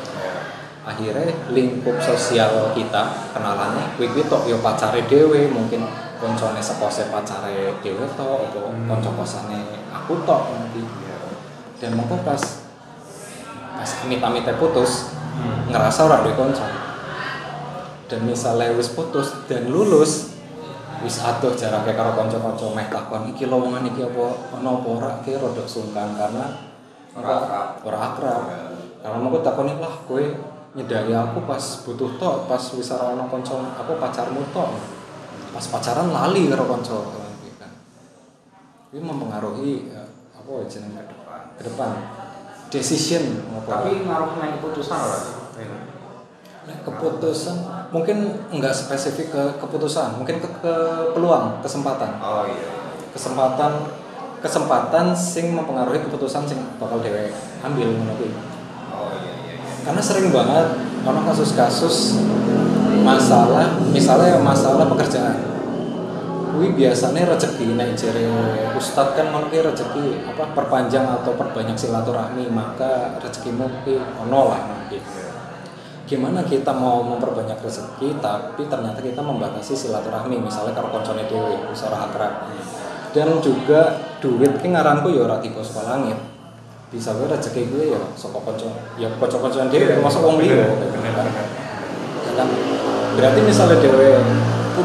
[0.83, 5.87] akhirnya lingkup sosial kita kenalannya kuwi kuwi tok yo pacare dhewe mungkin
[6.19, 8.87] koncone sekose pacare dhewe tok apa Hmm.
[8.91, 9.63] kanca kosane
[9.95, 10.83] aku tok nanti
[11.79, 12.43] dan mongko pas
[13.79, 15.22] pas amit-amit putus
[15.73, 16.69] ngerasa ora duwe kanca
[18.13, 20.37] dan misalnya wis putus dan lulus
[21.01, 25.11] wis adoh jaraknya karo kanca-kanca meh takon iki lowongan iki apa ana apa ora?
[25.25, 26.73] Ki rada sungkan karena
[27.13, 27.35] Ora
[27.85, 28.43] ora akrab.
[29.03, 30.25] Karena mau takoni lah kowe
[30.73, 34.71] nyedaki aku pas butuh tok pas wis ora ana kanca aku pacarmu tok.
[35.53, 36.97] Pas pacaran lali karo kanca
[37.61, 37.73] kan.
[38.93, 40.05] ini mempengaruhi ya,
[40.37, 41.03] apa jenenge?
[41.57, 41.93] Ke depan.
[42.73, 43.25] Decision
[43.69, 45.42] Tapi ngaruh nang keputusan ora?
[46.63, 47.57] Nah, keputusan
[47.91, 50.75] mungkin nggak spesifik ke keputusan, mungkin ke, ke
[51.11, 52.23] peluang, kesempatan.
[52.23, 52.71] Oh iya.
[53.11, 53.83] Kesempatan
[54.39, 57.35] kesempatan sing mempengaruhi keputusan sing bakal dewe
[57.67, 58.31] ambil kuwi.
[58.95, 59.55] Oh iya iya.
[59.59, 59.83] iya.
[59.83, 60.67] Karena sering banget
[61.03, 62.23] ono kasus-kasus
[63.03, 65.43] masalah, misalnya masalah pekerjaan.
[66.55, 68.31] Kuwi biasanya rezeki nek jere
[68.79, 75.03] ustad kan ki rezeki apa perpanjang atau perbanyak silaturahmi, maka rezekimu ki ono lah nanti
[76.13, 81.99] gimana kita mau memperbanyak rezeki tapi ternyata kita membatasi silaturahmi misalnya karo koncone dhewe ora
[82.05, 82.33] akrab.
[83.17, 86.21] Dan juga duit ki ngaranku ya ora tiba saka langit.
[86.93, 88.69] Bisa wae rezeki gue ya saka kanca
[89.01, 90.69] ya kanca-kancan dhewe masuk wong liya.
[92.29, 92.49] Ya kan?
[93.17, 94.21] Berarti misalnya dhewe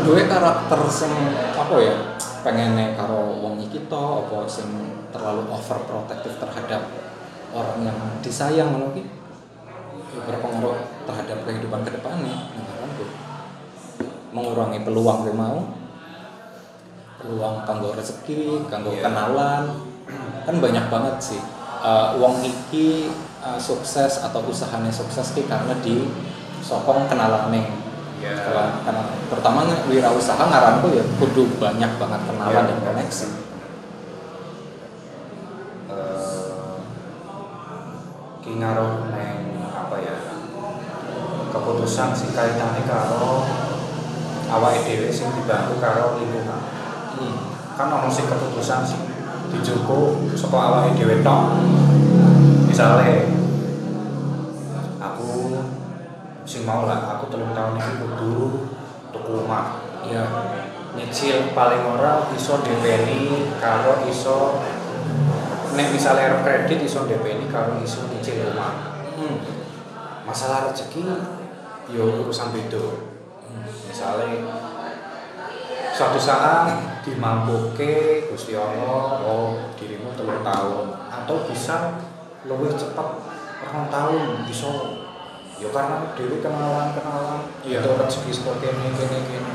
[0.07, 1.11] duwe karakter sing
[1.51, 1.95] apa ya
[2.47, 4.67] pengen karo wong iki to apa sing
[5.11, 6.87] terlalu overprotective terhadap
[7.51, 9.03] orang yang disayang ngono ki?
[9.03, 9.16] ya
[10.25, 13.05] berpengaruh terhadap kehidupan ke depannya menurutku
[14.33, 15.57] mengurangi peluang gue mau
[17.17, 19.09] peluang kanggo rezeki kanggo Iya.
[19.09, 19.63] kenalan
[20.45, 21.41] kan banyak banget sih
[21.77, 23.05] Eh, wong iki
[23.37, 26.09] eh, sukses atau usahanya sukses ki karena di
[26.59, 28.33] sokong kenalan Iya.
[28.33, 29.13] Kenalan- kenalan.
[29.29, 32.69] terutama wirausaha ngaranku ya kudu banyak banget kenalan Iya.
[32.73, 33.27] dan koneksi
[38.41, 39.36] ki ngaruh neng
[41.51, 43.43] keputusan sing kaitane karo
[44.47, 46.61] awake dhewe sing dibantu karo lingkungan.
[47.77, 49.01] Kan ono sing keputusan sih
[49.51, 51.57] dijoko saka awake dhewe tok.
[52.67, 53.31] Misale
[54.99, 55.59] aku
[56.47, 58.35] sing mau lah aku telung tahun ini kudu
[59.11, 59.83] tuku omah.
[60.07, 60.23] Iya.
[60.97, 64.57] nyicil paling ora iso DP-ni karo iso
[65.77, 69.41] nek misalnya kredit iso DP-ni karo iso nyicil rumah Hmm.
[70.29, 71.09] masalah rezeki
[71.87, 72.83] yo urusan beda
[73.87, 74.43] misalnya
[75.95, 81.97] suatu saat dimampuke Gusti Allah oh dirimu telur tahun atau bisa
[82.45, 83.07] lebih cepat
[83.65, 84.69] orang tahun bisa
[85.57, 87.81] ya karena dewi kenalan kenalan Iya.
[87.81, 89.51] itu rezeki seperti ini gini gini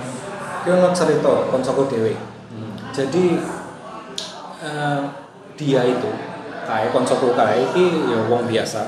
[0.63, 2.15] Ki ono cerita koncoku dhewe.
[2.55, 2.79] Hmm.
[2.95, 3.35] Jadi
[4.63, 5.01] eh,
[5.59, 6.11] dia itu
[6.71, 8.87] kayak koncoku kayak iki ya wong biasa.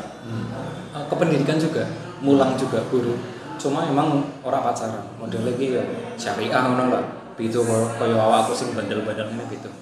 [0.95, 1.83] Eh, kependidikan juga,
[2.23, 3.19] mulang juga guru.
[3.65, 5.01] Cuma emang orang pacaran.
[5.17, 5.83] Model lagi ya
[6.21, 7.05] syariah ngono lah.
[7.41, 9.73] Gitu koyo awakku sing bandel-bandel ini gitu.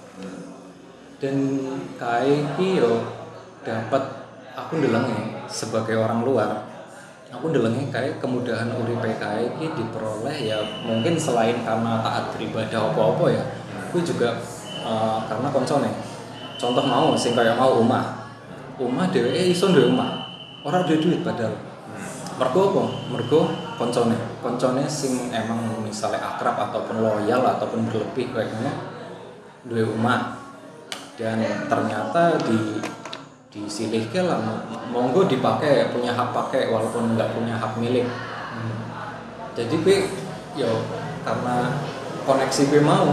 [1.18, 1.36] Dan
[1.98, 3.02] kayak yo
[3.66, 4.02] dapat
[4.54, 6.72] aku ndelengi sebagai orang luar
[7.32, 13.24] aku ndelengi kayak kemudahan uripe kae iki diperoleh ya mungkin selain karena taat beribadah apa-apa
[13.32, 13.42] ya
[13.88, 14.36] aku juga
[14.84, 15.90] eh, karena koncone
[16.60, 18.28] contoh mau sing kayak mau omah
[18.76, 20.28] omah dheweke iso duwe omah
[20.60, 21.56] ora duwe duit padahal
[22.36, 23.40] mergo apa mergo
[23.82, 24.14] koncone.
[24.38, 28.72] Koncone sing emang misalnya akrab ataupun loyal ataupun berlebih kayak ngono
[29.66, 30.38] duwe omah
[31.18, 32.78] dan ternyata di
[33.50, 34.38] disilihke lah.
[34.94, 38.06] Monggo dipakai punya hak pakai walaupun nggak punya hak milik.
[39.58, 39.98] Jadi gue
[40.56, 40.70] yo
[41.26, 41.76] karena
[42.28, 43.08] koneksi gue mau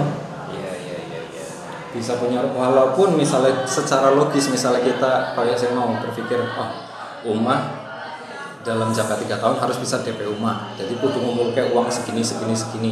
[0.51, 1.47] iya iya iya
[1.95, 6.71] bisa punya walaupun misalnya secara logis misalnya kita kayak saya mau berpikir oh
[7.23, 7.78] rumah
[8.63, 12.55] dalam jangka tiga tahun harus bisa DP rumah jadi kudu ngumpul kayak uang segini segini
[12.55, 12.91] segini.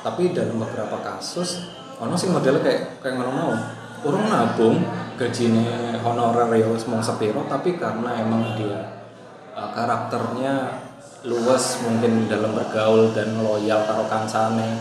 [0.00, 1.68] Tapi dalam beberapa kasus
[2.00, 3.52] ono sih modelnya kayak kayak ngono mau.
[4.00, 4.80] Urung nabung
[5.20, 9.04] gajinya honorer ya mung sepiro tapi karena emang dia
[9.52, 10.80] uh, karakternya
[11.28, 14.80] luas mungkin dalam bergaul dan loyal karo kancane.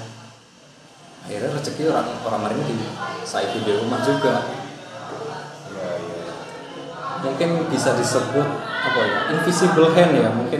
[1.27, 2.87] Akhirnya rezeki orang orang lain di
[3.27, 4.47] saiki di rumah juga
[7.39, 10.59] mungkin bisa disebut apa ya invisible hand ya mungkin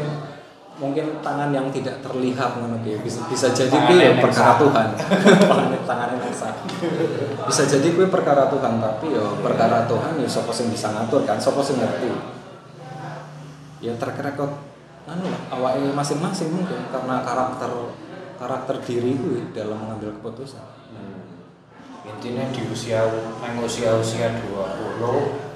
[0.80, 3.04] mungkin tangan yang tidak terlihat ngono ki.
[3.04, 4.56] bisa bisa jadi kuwi ya perkara.
[4.56, 4.88] Tuhan.
[5.92, 6.56] Tangan yang sah
[7.44, 11.36] bisa jadi kuwi perkara Tuhan tapi ya perkara Tuhan ya sapa sing bisa ngatur kan
[11.36, 12.16] sapa sing ngerti.
[13.84, 14.56] Ya terkira kok
[15.04, 17.92] anu lah awake masing-masing mungkin karena karakter
[18.40, 20.64] karakter diri kuwi dalam mengambil keputusan.
[22.08, 23.04] Intinya di usia
[23.68, 25.49] usia usia 20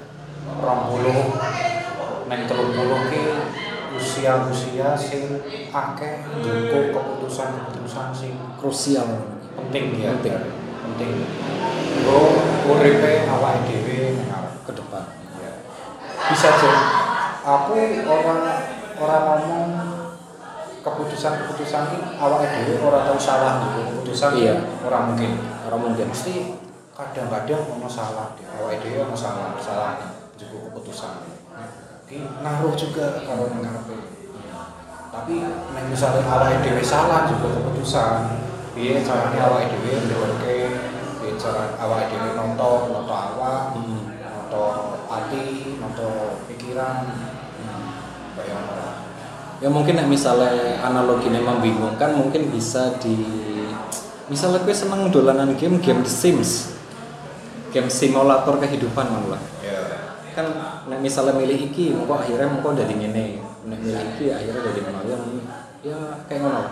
[0.44, 1.20] puluh
[2.28, 3.24] neng telung puluh ki
[3.94, 5.38] usia usia sing
[5.70, 9.06] akeh njuko keputusan keputusan sing krusial.
[9.54, 10.10] penting ya.
[10.18, 10.42] Penting.
[10.82, 11.12] penting.
[12.02, 12.34] Lo
[12.74, 14.18] uripe awake dhewe
[14.66, 15.04] ke depan.
[15.38, 15.52] Ya.
[16.26, 16.80] bisa jadi
[17.44, 17.72] aku
[18.08, 18.40] orang
[18.98, 19.70] orang ngomong
[20.82, 24.56] keputusan-keputusan ini awake dhewe ora tau salah dulu keputusan Iya.
[24.82, 25.38] ora mungkin.
[25.70, 26.10] Orang mungkin.
[26.10, 26.58] Mesti
[26.98, 28.34] kadang-kadang ono salah.
[28.58, 30.13] Awake dhewe ono salah salah
[30.94, 31.14] keputusan
[32.06, 33.82] iki ngaruh juga kalau nang
[35.14, 38.34] tapi nek misalnya awake dhewe salah juga keputusan.
[38.74, 43.78] Piye carane awake dhewe ndelok piye cara awake dhewe nonton nonton awak?
[44.46, 47.06] Atau hati atau pikiran?
[49.62, 53.14] Ya mungkin nek misalnya analoginya membingungkan mungkin bisa di
[54.26, 56.74] misalnya gue seneng dolanan game game The Sims.
[57.70, 59.53] Game simulator kehidupan malah
[60.34, 60.46] kan
[60.90, 63.38] nek misalnya milih iki engko akhirnya engko udah ngene.
[63.70, 65.18] Nek milih iki akhirnya udah ngono ya
[65.86, 66.62] ya kayak ngono.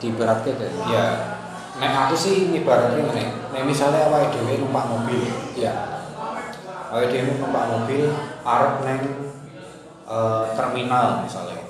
[0.00, 1.04] Di berat kayak ya
[1.76, 5.72] nek aku sih ibaratnya nek nek misalnya awake dhewe numpak mobil ya.
[6.88, 8.08] Awake numpak mobil
[8.42, 9.00] arep neng
[10.08, 11.60] eh, terminal misalnya.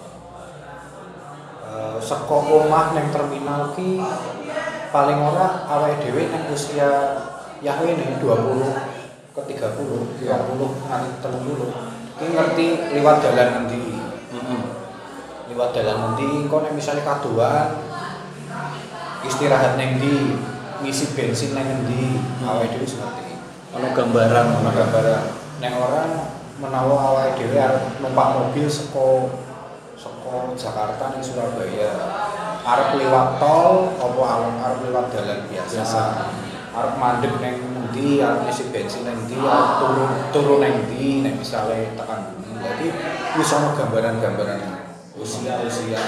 [1.67, 3.99] Eh, saka omah neng terminal ki
[4.95, 7.19] paling ora awake dhewe neng usia
[7.59, 8.94] yahwe nih 20
[9.35, 10.47] ke 30 Iya.
[10.47, 13.99] 20 nganti 30 ki ngerti liwat dalan ngendi?
[14.31, 14.61] Mm-mm.
[15.51, 17.83] liwat dalan ngendi engko nek misale kaduan
[19.27, 20.39] istirahat neng ndi
[20.87, 23.35] ngisi bensin neng ngendi awake dhewe wis ngerti
[23.75, 25.25] ono gambaran ono ono gambaran.
[25.59, 26.11] Nek orang
[26.63, 29.35] menawa awake dhewe arep numpak mobil saka
[29.99, 31.91] saka Jakarta ning Surabaya.
[32.63, 34.23] Arep liwat tol apa
[34.63, 36.03] arep liwat dalan biasa, Biasa.
[36.71, 41.39] arep mandek neng ndi arep ngisi bensin neng ndi arep turu turu neng ndi nek
[41.39, 42.87] misale tekan bumi jadi
[43.39, 44.61] wis ono gambaran-gambaran
[45.15, 46.03] usia-usia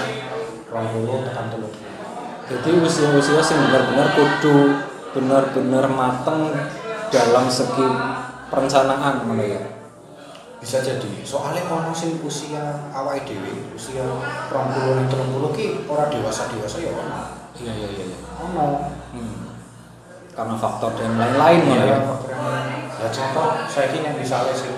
[0.67, 1.87] 20 tekan 30
[2.47, 4.83] jadi usia-usia sing benar-benar kudu
[5.15, 6.51] benar-benar mateng
[7.11, 7.87] dalam segi
[8.47, 9.61] perencanaan ngono ya?
[10.57, 11.23] Bisa jadi.
[11.27, 14.03] Soalnya ono sing usia awake dhewe usia
[14.51, 17.19] 20 30 ki ora dewasa-dewasa ya ono.
[17.57, 18.19] Iya iya iya iya.
[18.39, 18.91] ono.
[19.11, 19.46] Hmm.
[20.37, 22.05] Karena faktor dan lain-lain ya yang
[22.45, 22.77] lain.
[23.01, 24.77] ya contoh saya kini misalnya sing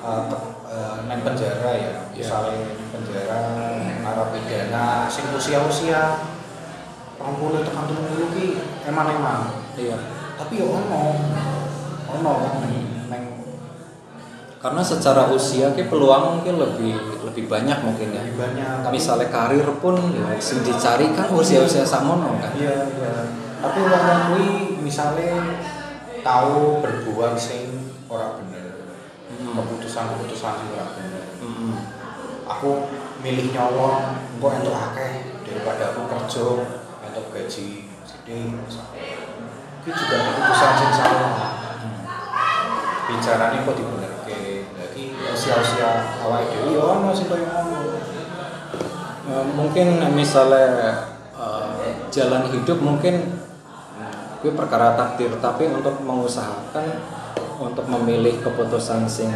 [0.00, 0.24] uh,
[0.64, 1.92] uh, penjara ya.
[2.16, 2.24] Iya.
[2.24, 3.40] misalnya nang penjara
[4.00, 6.32] narapidana sing usia-usia
[7.20, 8.46] 20 tekan 30 ki
[8.88, 9.68] emang-emang.
[9.76, 10.00] Iya.
[10.40, 11.02] Tapi ya ono
[12.08, 12.32] ono
[12.64, 12.72] neng
[13.12, 13.24] neng
[14.56, 16.96] karena secara usia ke peluang mungkin lebih
[17.28, 18.24] lebih banyak mungkin ya.
[18.24, 22.56] Lebih banyak tapi misalnya karir pun ya sing dicari kan usia-usia samono kan.
[22.56, 24.48] Iya iya tapi wong kuwi
[24.84, 25.26] misale
[26.20, 28.86] tahu berbuat sing ora bener.
[29.26, 29.58] Hmm.
[29.58, 31.24] keputusan-keputusan sing ora bener.
[31.42, 31.74] Mm-mm.
[32.46, 32.88] aku
[33.20, 36.46] milih nyolong engko entuk akeh daripada aku kerja
[37.06, 38.54] entuk gaji sithik
[39.86, 41.34] itu juga keputusan sing salah.
[43.06, 44.66] Bicaranya kok dibenerke.
[44.74, 48.02] Lagi usia-usia awake dhewe ya ono sing koyo ngono.
[49.26, 50.66] Ya, mungkin misalnya
[51.38, 53.45] eh, jalan hidup mungkin
[54.46, 56.86] gue perkara takdir tapi untuk mengusahakan
[57.58, 59.34] untuk memilih keputusan sing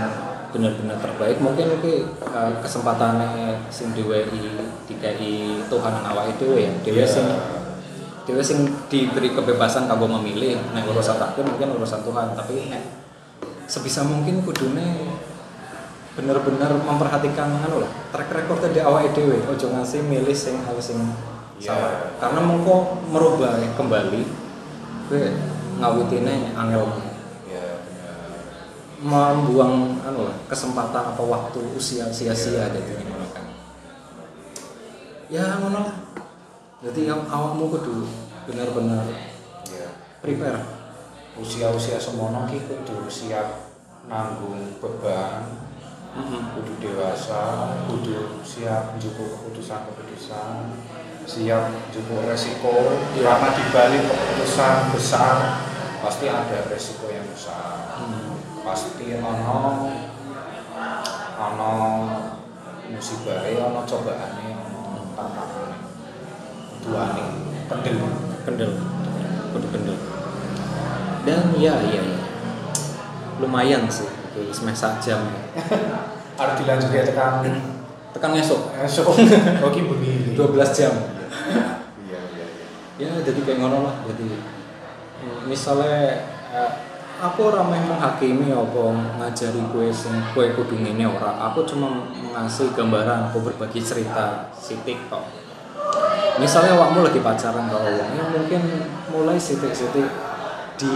[0.55, 4.55] benar-benar terbaik mungkin gue eh, kesempatannya sing diwehi
[4.87, 7.11] dikai Tuhan awak itu ya dewe Iya.
[7.11, 7.27] sing
[8.23, 12.83] dewe sing diberi kebebasan kanggo memilih nek urusan takdir mungkin urusan Tuhan tapi nek
[13.67, 15.11] sebisa mungkin kudune
[16.15, 21.03] bener-bener memperhatikan anu lah track record di awal dhewe ojo ngasih milih sing hal sing
[21.61, 21.77] Iya.
[21.77, 24.50] salah karena mengko merubah kembali
[25.11, 25.27] gue
[25.83, 26.87] ngawitine angel.
[27.51, 28.15] Ya bener
[29.03, 33.47] membuang anu lah kesempatan apa waktu usia sia-sia Iya, jadi ngono kan
[35.27, 35.97] ya ngono lah.
[36.81, 38.07] Jadi yang awakmu kudu
[38.47, 39.05] benar-benar
[39.67, 39.89] ya
[40.23, 40.63] prepare.
[41.41, 43.73] Usia-usia semono ki kudu siap
[44.07, 45.71] nanggung beban
[46.55, 50.75] kudu dewasa kudu siap njupuk keputusan-keputusan
[51.29, 52.73] siap njupuk resiko.
[53.17, 53.37] Iya.
[53.37, 55.37] karena dibalik keputusan besar
[56.01, 58.01] pasti ada resiko yang besar.
[58.01, 58.41] Hmm.
[58.65, 59.89] pasti ono
[61.41, 61.73] ono
[62.89, 64.83] musibah ono cobaane ono
[65.17, 65.73] tantangan
[66.85, 67.25] duane.
[67.71, 67.97] Kendel.
[68.43, 68.73] Kendel.
[69.53, 69.99] Kudu kendel.
[71.29, 72.19] Dan ya iya iya.
[73.41, 74.09] Lumayan sih
[74.53, 75.21] semeh sak jam.
[75.55, 76.01] Ya.
[76.41, 77.45] harus dilanjut ya tekan.
[78.11, 78.73] Tekan esok.
[78.81, 79.15] Esok.
[79.67, 80.95] Oke begini 12 jam
[83.01, 84.29] ya jadi kayak ngono lah jadi
[85.25, 86.21] mm, misalnya
[86.53, 86.73] eh,
[87.17, 88.85] aku ramai menghakimi apa
[89.17, 91.37] ngajari kue sing kue kudu ngene ora.
[91.53, 95.25] Aku cuma ngasih gambaran aku berbagi cerita sitik kok
[96.41, 98.63] misalnya awakmu lagi pacaran karo wong ya mungkin
[99.13, 100.09] mulai sitik-sitik
[100.81, 100.93] di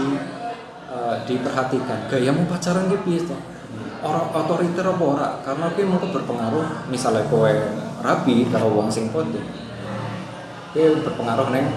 [0.89, 2.09] eh, diperhatikan.
[2.09, 3.37] Gayamu pacaran ki piye to?
[4.05, 5.29] Ora otoriter apa ora?
[5.41, 7.53] Karena kuwi mungkin berpengaruh misalnya kowe
[8.01, 9.09] rapi karo wong sing
[10.75, 11.71] itu berpengaruh neng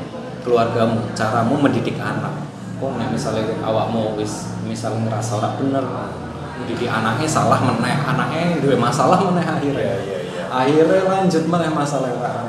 [0.49, 2.33] keluargamu caramu mendidik anak.
[2.81, 5.85] Kok nek misalnya awakmu wis misalnya ngerasa ora bener
[6.65, 9.77] mendidik anaknya salah meneh anaknya duwe masalah meneh akhirnya.
[9.77, 10.43] Iya iya iya.
[10.49, 12.49] Akhirnya lanjut meneh masalah ora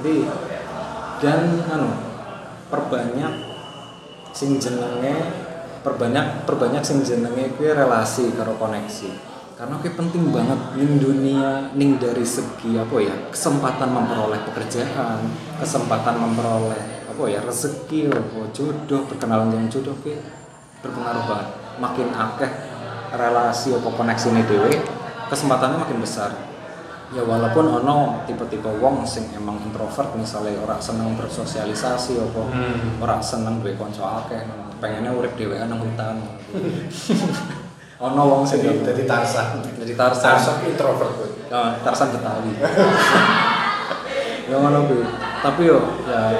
[0.00, 0.24] jadi
[1.20, 1.92] dan anu
[2.72, 3.32] perbanyak
[4.32, 5.14] sing jenenge
[5.84, 9.30] perbanyak perbanyak sing jenenge kuwi relasi karo koneksi.
[9.60, 15.20] Karena kuwi penting banget ning dunia ning dari segi apa ya kesempatan memperoleh pekerjaan
[15.60, 20.16] kesempatan memperoleh apa ya rezeki apa jodoh perkenalan dengan jodoh kuwi
[20.80, 21.48] berpengaruh banget.
[21.76, 22.50] Makin akeh
[23.12, 24.72] relasi apa koneksi ini dewe
[25.28, 26.32] kesempatannya makin besar.
[27.12, 32.96] Ya walaupun ono tipe-tipe wong sing emang introvert misalnya orang seneng bersosialisasi apa Hmm.
[33.04, 34.40] orang seneng duwe kanca akeh
[34.80, 36.24] pengennya urip dhewean nang hutan.
[38.00, 42.56] Ono wong sing jadi jadi Tarsan jadi Tarsan Tarsan introvert gue Ah, Tarsan Betawi.
[44.48, 45.04] Ya ngono kuwi
[45.40, 46.32] tapi yo ya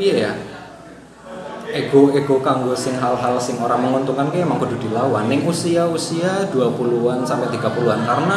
[0.00, 0.32] piye ya
[1.76, 7.20] ego ego kanggo sing hal-hal sing orang menguntungkan ki emang kudu dilawan ning usia-usia 20-an
[7.28, 8.36] sampai 30-an karena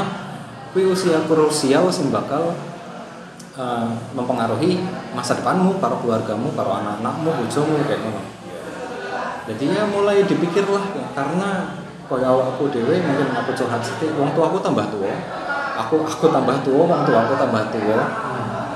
[0.76, 2.52] kuwi usia krusial sing bakal
[3.56, 4.82] eh, mempengaruhi
[5.14, 8.22] masa depanmu, karo keluargamu, karo anak-anakmu, bojomu kayak ngono.
[9.44, 11.78] Jadi ya mulai dipikir lah ya, karena
[12.10, 15.14] kaya awakku dhewe mungkin aku curhat sithik, wong aku tambah tua.
[15.86, 18.00] Aku aku tambah tua, wong aku tambah tua.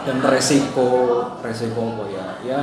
[0.08, 2.28] Dan resiko resiko apa ya?
[2.48, 2.62] Ya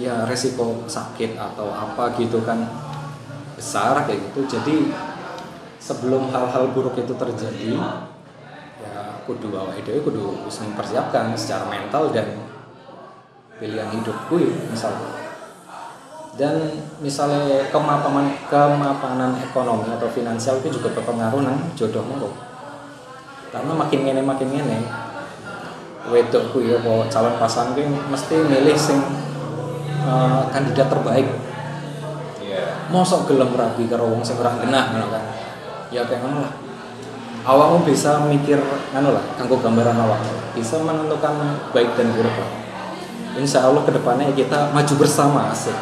[0.00, 2.64] ya resiko sakit atau apa gitu kan
[3.52, 4.48] besar kayak gitu.
[4.56, 4.88] Jadi
[5.76, 7.76] sebelum hal-hal buruk itu terjadi
[8.78, 8.94] ya
[9.26, 12.28] kudu awake dhewe kudu bisa mempersiapkan secara mental dan
[13.58, 14.94] pilihan hidup gue misal
[16.38, 16.54] dan
[17.02, 22.34] misalnya kemapanan kemapanan ekonomi atau finansial itu juga berpengaruh nang jodohmu kok
[23.50, 24.78] karena makin ngene makin ngene
[26.06, 28.98] wedok ku ya apa calon pasangan ku mesti milih sing
[30.06, 31.28] eh, kandidat terbaik.
[32.38, 32.88] Iya.
[32.88, 35.24] mosok gelem rabi karo wong sing ora genah ngono kan?
[35.92, 36.52] Ya kayak ngono lah.
[37.44, 38.56] Awakmu bisa mikir
[38.94, 40.22] ngono lah kanggo gambaran awak.
[40.56, 41.34] Bisa menentukan
[41.74, 42.50] baik dan buruk lah.
[43.38, 45.76] Insya Allah ke depannya kita maju bersama asik.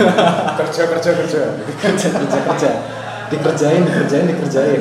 [0.62, 1.40] Kerja kerja kerja.
[1.76, 2.70] Kerja kerja kerja.
[3.28, 4.80] Dikerjain dikerjain dikerjain.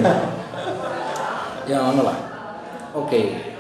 [1.66, 2.18] Ya ngono lah.
[2.94, 3.53] Oke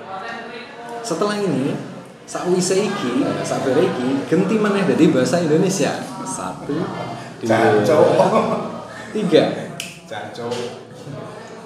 [1.03, 1.75] setelah ini
[2.23, 5.91] sakwise iki sabere iki genti maneh dari bahasa Indonesia
[6.23, 6.71] satu
[7.43, 7.83] dua
[9.11, 9.43] tiga
[10.07, 10.53] Jancok.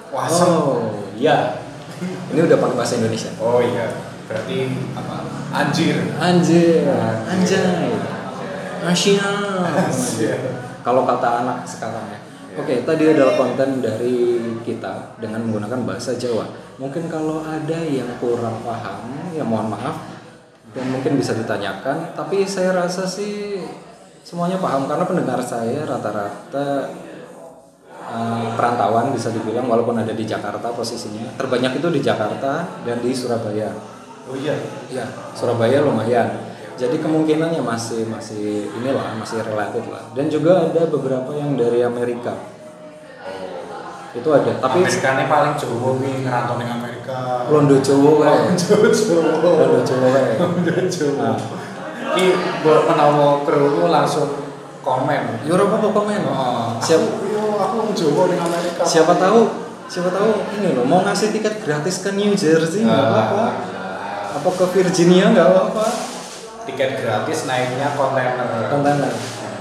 [0.08, 0.48] Wasem.
[0.48, 1.62] oh iya
[2.32, 3.92] ini udah pakai bahasa Indonesia Oh iya.
[4.28, 5.24] Berarti apa?
[5.52, 5.96] Anjir.
[6.20, 6.84] anjir
[7.28, 7.92] anjay
[8.84, 9.24] Asia
[9.88, 10.36] Asia.
[10.84, 12.18] kalau kata anak sekarang ya
[12.58, 16.42] Oke, tadi adalah konten dari kita dengan menggunakan bahasa Jawa.
[16.78, 19.98] Mungkin kalau ada yang kurang paham, ya mohon maaf
[20.70, 22.14] dan mungkin bisa ditanyakan.
[22.14, 23.58] Tapi saya rasa sih
[24.22, 26.86] semuanya paham karena pendengar saya rata-rata
[27.98, 31.34] eh, perantauan bisa dibilang walaupun ada di Jakarta posisinya.
[31.34, 33.74] Terbanyak itu di Jakarta dan di Surabaya.
[34.30, 34.54] Oh iya.
[34.92, 36.46] Ya, Surabaya lumayan.
[36.78, 40.14] Jadi kemungkinannya masih masih inilah masih relatif lah.
[40.14, 42.57] Dan juga ada beberapa yang dari Amerika.
[44.18, 44.52] Itu ada.
[44.58, 47.46] Tapi Amerikane paling Jawa wi ngerantau ning Amerika.
[47.46, 48.38] Londo Jawa kae.
[48.50, 49.32] Londo Jawa.
[49.38, 50.32] Londo Jawa kae.
[50.36, 51.14] Londo Jawa.
[51.22, 51.38] Nah.
[52.08, 52.24] Ki
[52.60, 54.28] buat menawa kru langsung
[54.80, 55.22] komen.
[55.44, 56.20] Ya ora apa-apa komen.
[56.24, 58.82] Oh, Siap, Aku, yo, aku wong Jawa ning Amerika.
[58.82, 59.40] siapa tahu
[59.84, 63.08] siapa tahu ini loh mau ngasih tiket gratis ke New Jersey nggak Ah.
[63.08, 63.46] apa-apa.
[64.36, 65.86] Apa ke Virginia nggak apa-apa.
[66.64, 68.68] Tiket gratis naiknya kontainer.
[68.68, 69.12] Kontainer.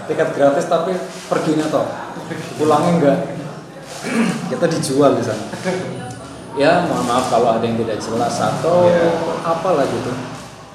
[0.05, 0.91] Tiket gratis tapi
[1.27, 1.87] perginya toh.
[2.55, 3.17] Pulangnya enggak.
[4.51, 5.45] Kita dijual di sana.
[6.57, 9.13] Ya, mohon maaf kalau ada yang tidak jelas atau Iya.
[9.45, 10.09] apalah gitu.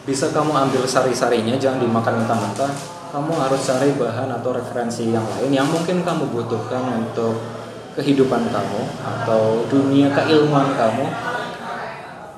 [0.06, 2.70] Bisa kamu ambil sari-sarinya, jangan dimakan mentah-mentah.
[3.10, 7.34] Kamu harus cari bahan atau referensi yang lain yang mungkin kamu butuhkan untuk
[7.92, 11.06] kehidupan kamu atau dunia keilmuan kamu.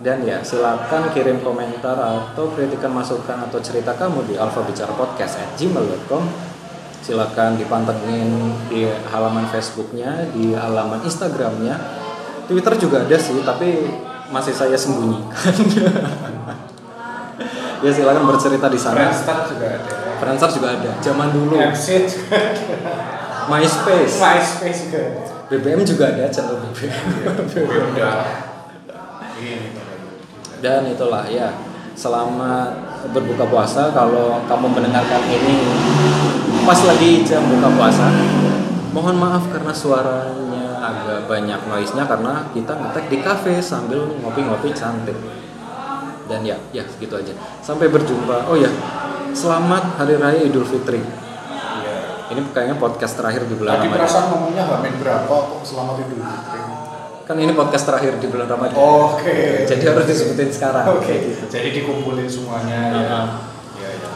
[0.05, 6.23] Dan ya, silakan kirim komentar atau kritikan masukan atau cerita kamu di alfabicarapodcast@gmail.com.
[7.05, 11.77] Silakan dipantengin di halaman Facebooknya, di halaman Instagramnya,
[12.49, 13.93] Twitter juga ada sih, tapi
[14.33, 15.53] masih saya sembunyikan.
[17.85, 19.13] ya silakan bercerita di sana.
[19.13, 19.93] Friendster juga ada.
[20.17, 20.91] Friendster juga ada.
[21.05, 22.73] Zaman dulu, Exit juga ada.
[23.53, 25.23] MySpace, MySpace juga ada.
[25.53, 27.05] BBM juga ada channel BBM.
[27.93, 28.25] Udah.
[29.45, 29.77] Ini.
[30.65, 31.53] Dan itulah ya,
[31.93, 35.57] selamat berbuka puasa kalau kamu mendengarkan ini
[36.65, 38.09] pas lagi jam buka puasa.
[38.95, 45.19] Mohon maaf karena suaranya agak banyak noise-nya karena kita ngetek di cafe sambil ngopi-ngopi cantik.
[46.25, 47.35] Dan ya, ya segitu aja.
[47.61, 48.49] Sampai berjumpa.
[48.49, 48.71] Oh ya,
[49.37, 51.03] selamat Hari Raya Idul Fitri.
[51.03, 51.97] Iya.
[52.33, 56.74] Ini kayaknya podcast terakhir di bulan Tadi perasaan ngomongnya Hamin berapa kok selamat Idul Fitri.
[57.25, 58.77] Kan ini podcast terakhir di bulan Ramadan.
[58.77, 59.65] Oke.
[59.65, 60.85] Jadi harus disebutin sekarang.
[60.93, 61.33] Oke.
[61.33, 61.45] Gitu.
[61.49, 63.01] Jadi dikumpulin semuanya ya.
[63.01, 63.21] Iya.
[63.81, 64.11] Iya, iya.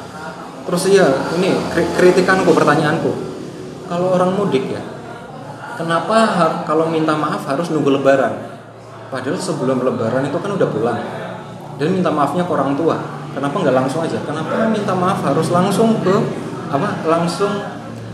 [0.68, 1.06] Terus iya,
[1.40, 3.08] ini kri- kritikanku, pertanyaanku.
[3.88, 4.84] Kalau orang mudik ya,
[5.80, 6.28] kenapa
[6.68, 8.60] kalau minta maaf harus nunggu lebaran?
[9.08, 11.00] Padahal sebelum lebaran itu kan udah pulang.
[11.80, 13.00] Dan minta maafnya ke orang tua.
[13.32, 14.20] Kenapa nggak langsung aja?
[14.20, 16.12] Kenapa minta maaf harus langsung ke
[16.68, 17.00] apa?
[17.08, 17.56] Langsung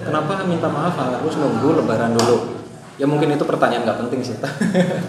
[0.07, 2.63] kenapa minta maaf harus nunggu lebaran dulu?
[2.95, 4.37] Ya mungkin itu pertanyaan nggak penting sih.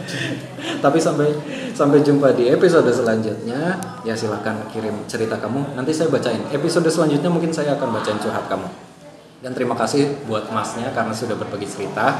[0.83, 1.29] Tapi sampai
[1.77, 3.77] sampai jumpa di episode selanjutnya.
[4.01, 5.77] Ya silakan kirim cerita kamu.
[5.77, 6.41] Nanti saya bacain.
[6.49, 8.65] Episode selanjutnya mungkin saya akan bacain curhat kamu.
[9.45, 12.17] Dan terima kasih buat masnya karena sudah berbagi cerita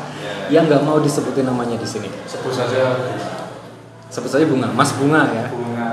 [0.53, 2.05] yang nggak mau disebutin namanya di sini.
[2.29, 2.93] Sebut saja
[4.15, 5.49] Sebut saja bunga, Mas Bunga ya.
[5.49, 5.89] bunga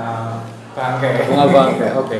[0.77, 1.27] bangke.
[1.27, 1.87] Bunga Bangke.
[1.97, 2.17] Oke.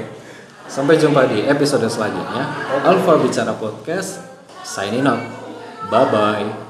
[0.66, 2.50] Sampai jumpa di episode selanjutnya.
[2.82, 4.20] Alfa Bicara Podcast.
[4.66, 5.22] Signing out.
[5.88, 6.63] Bye bye.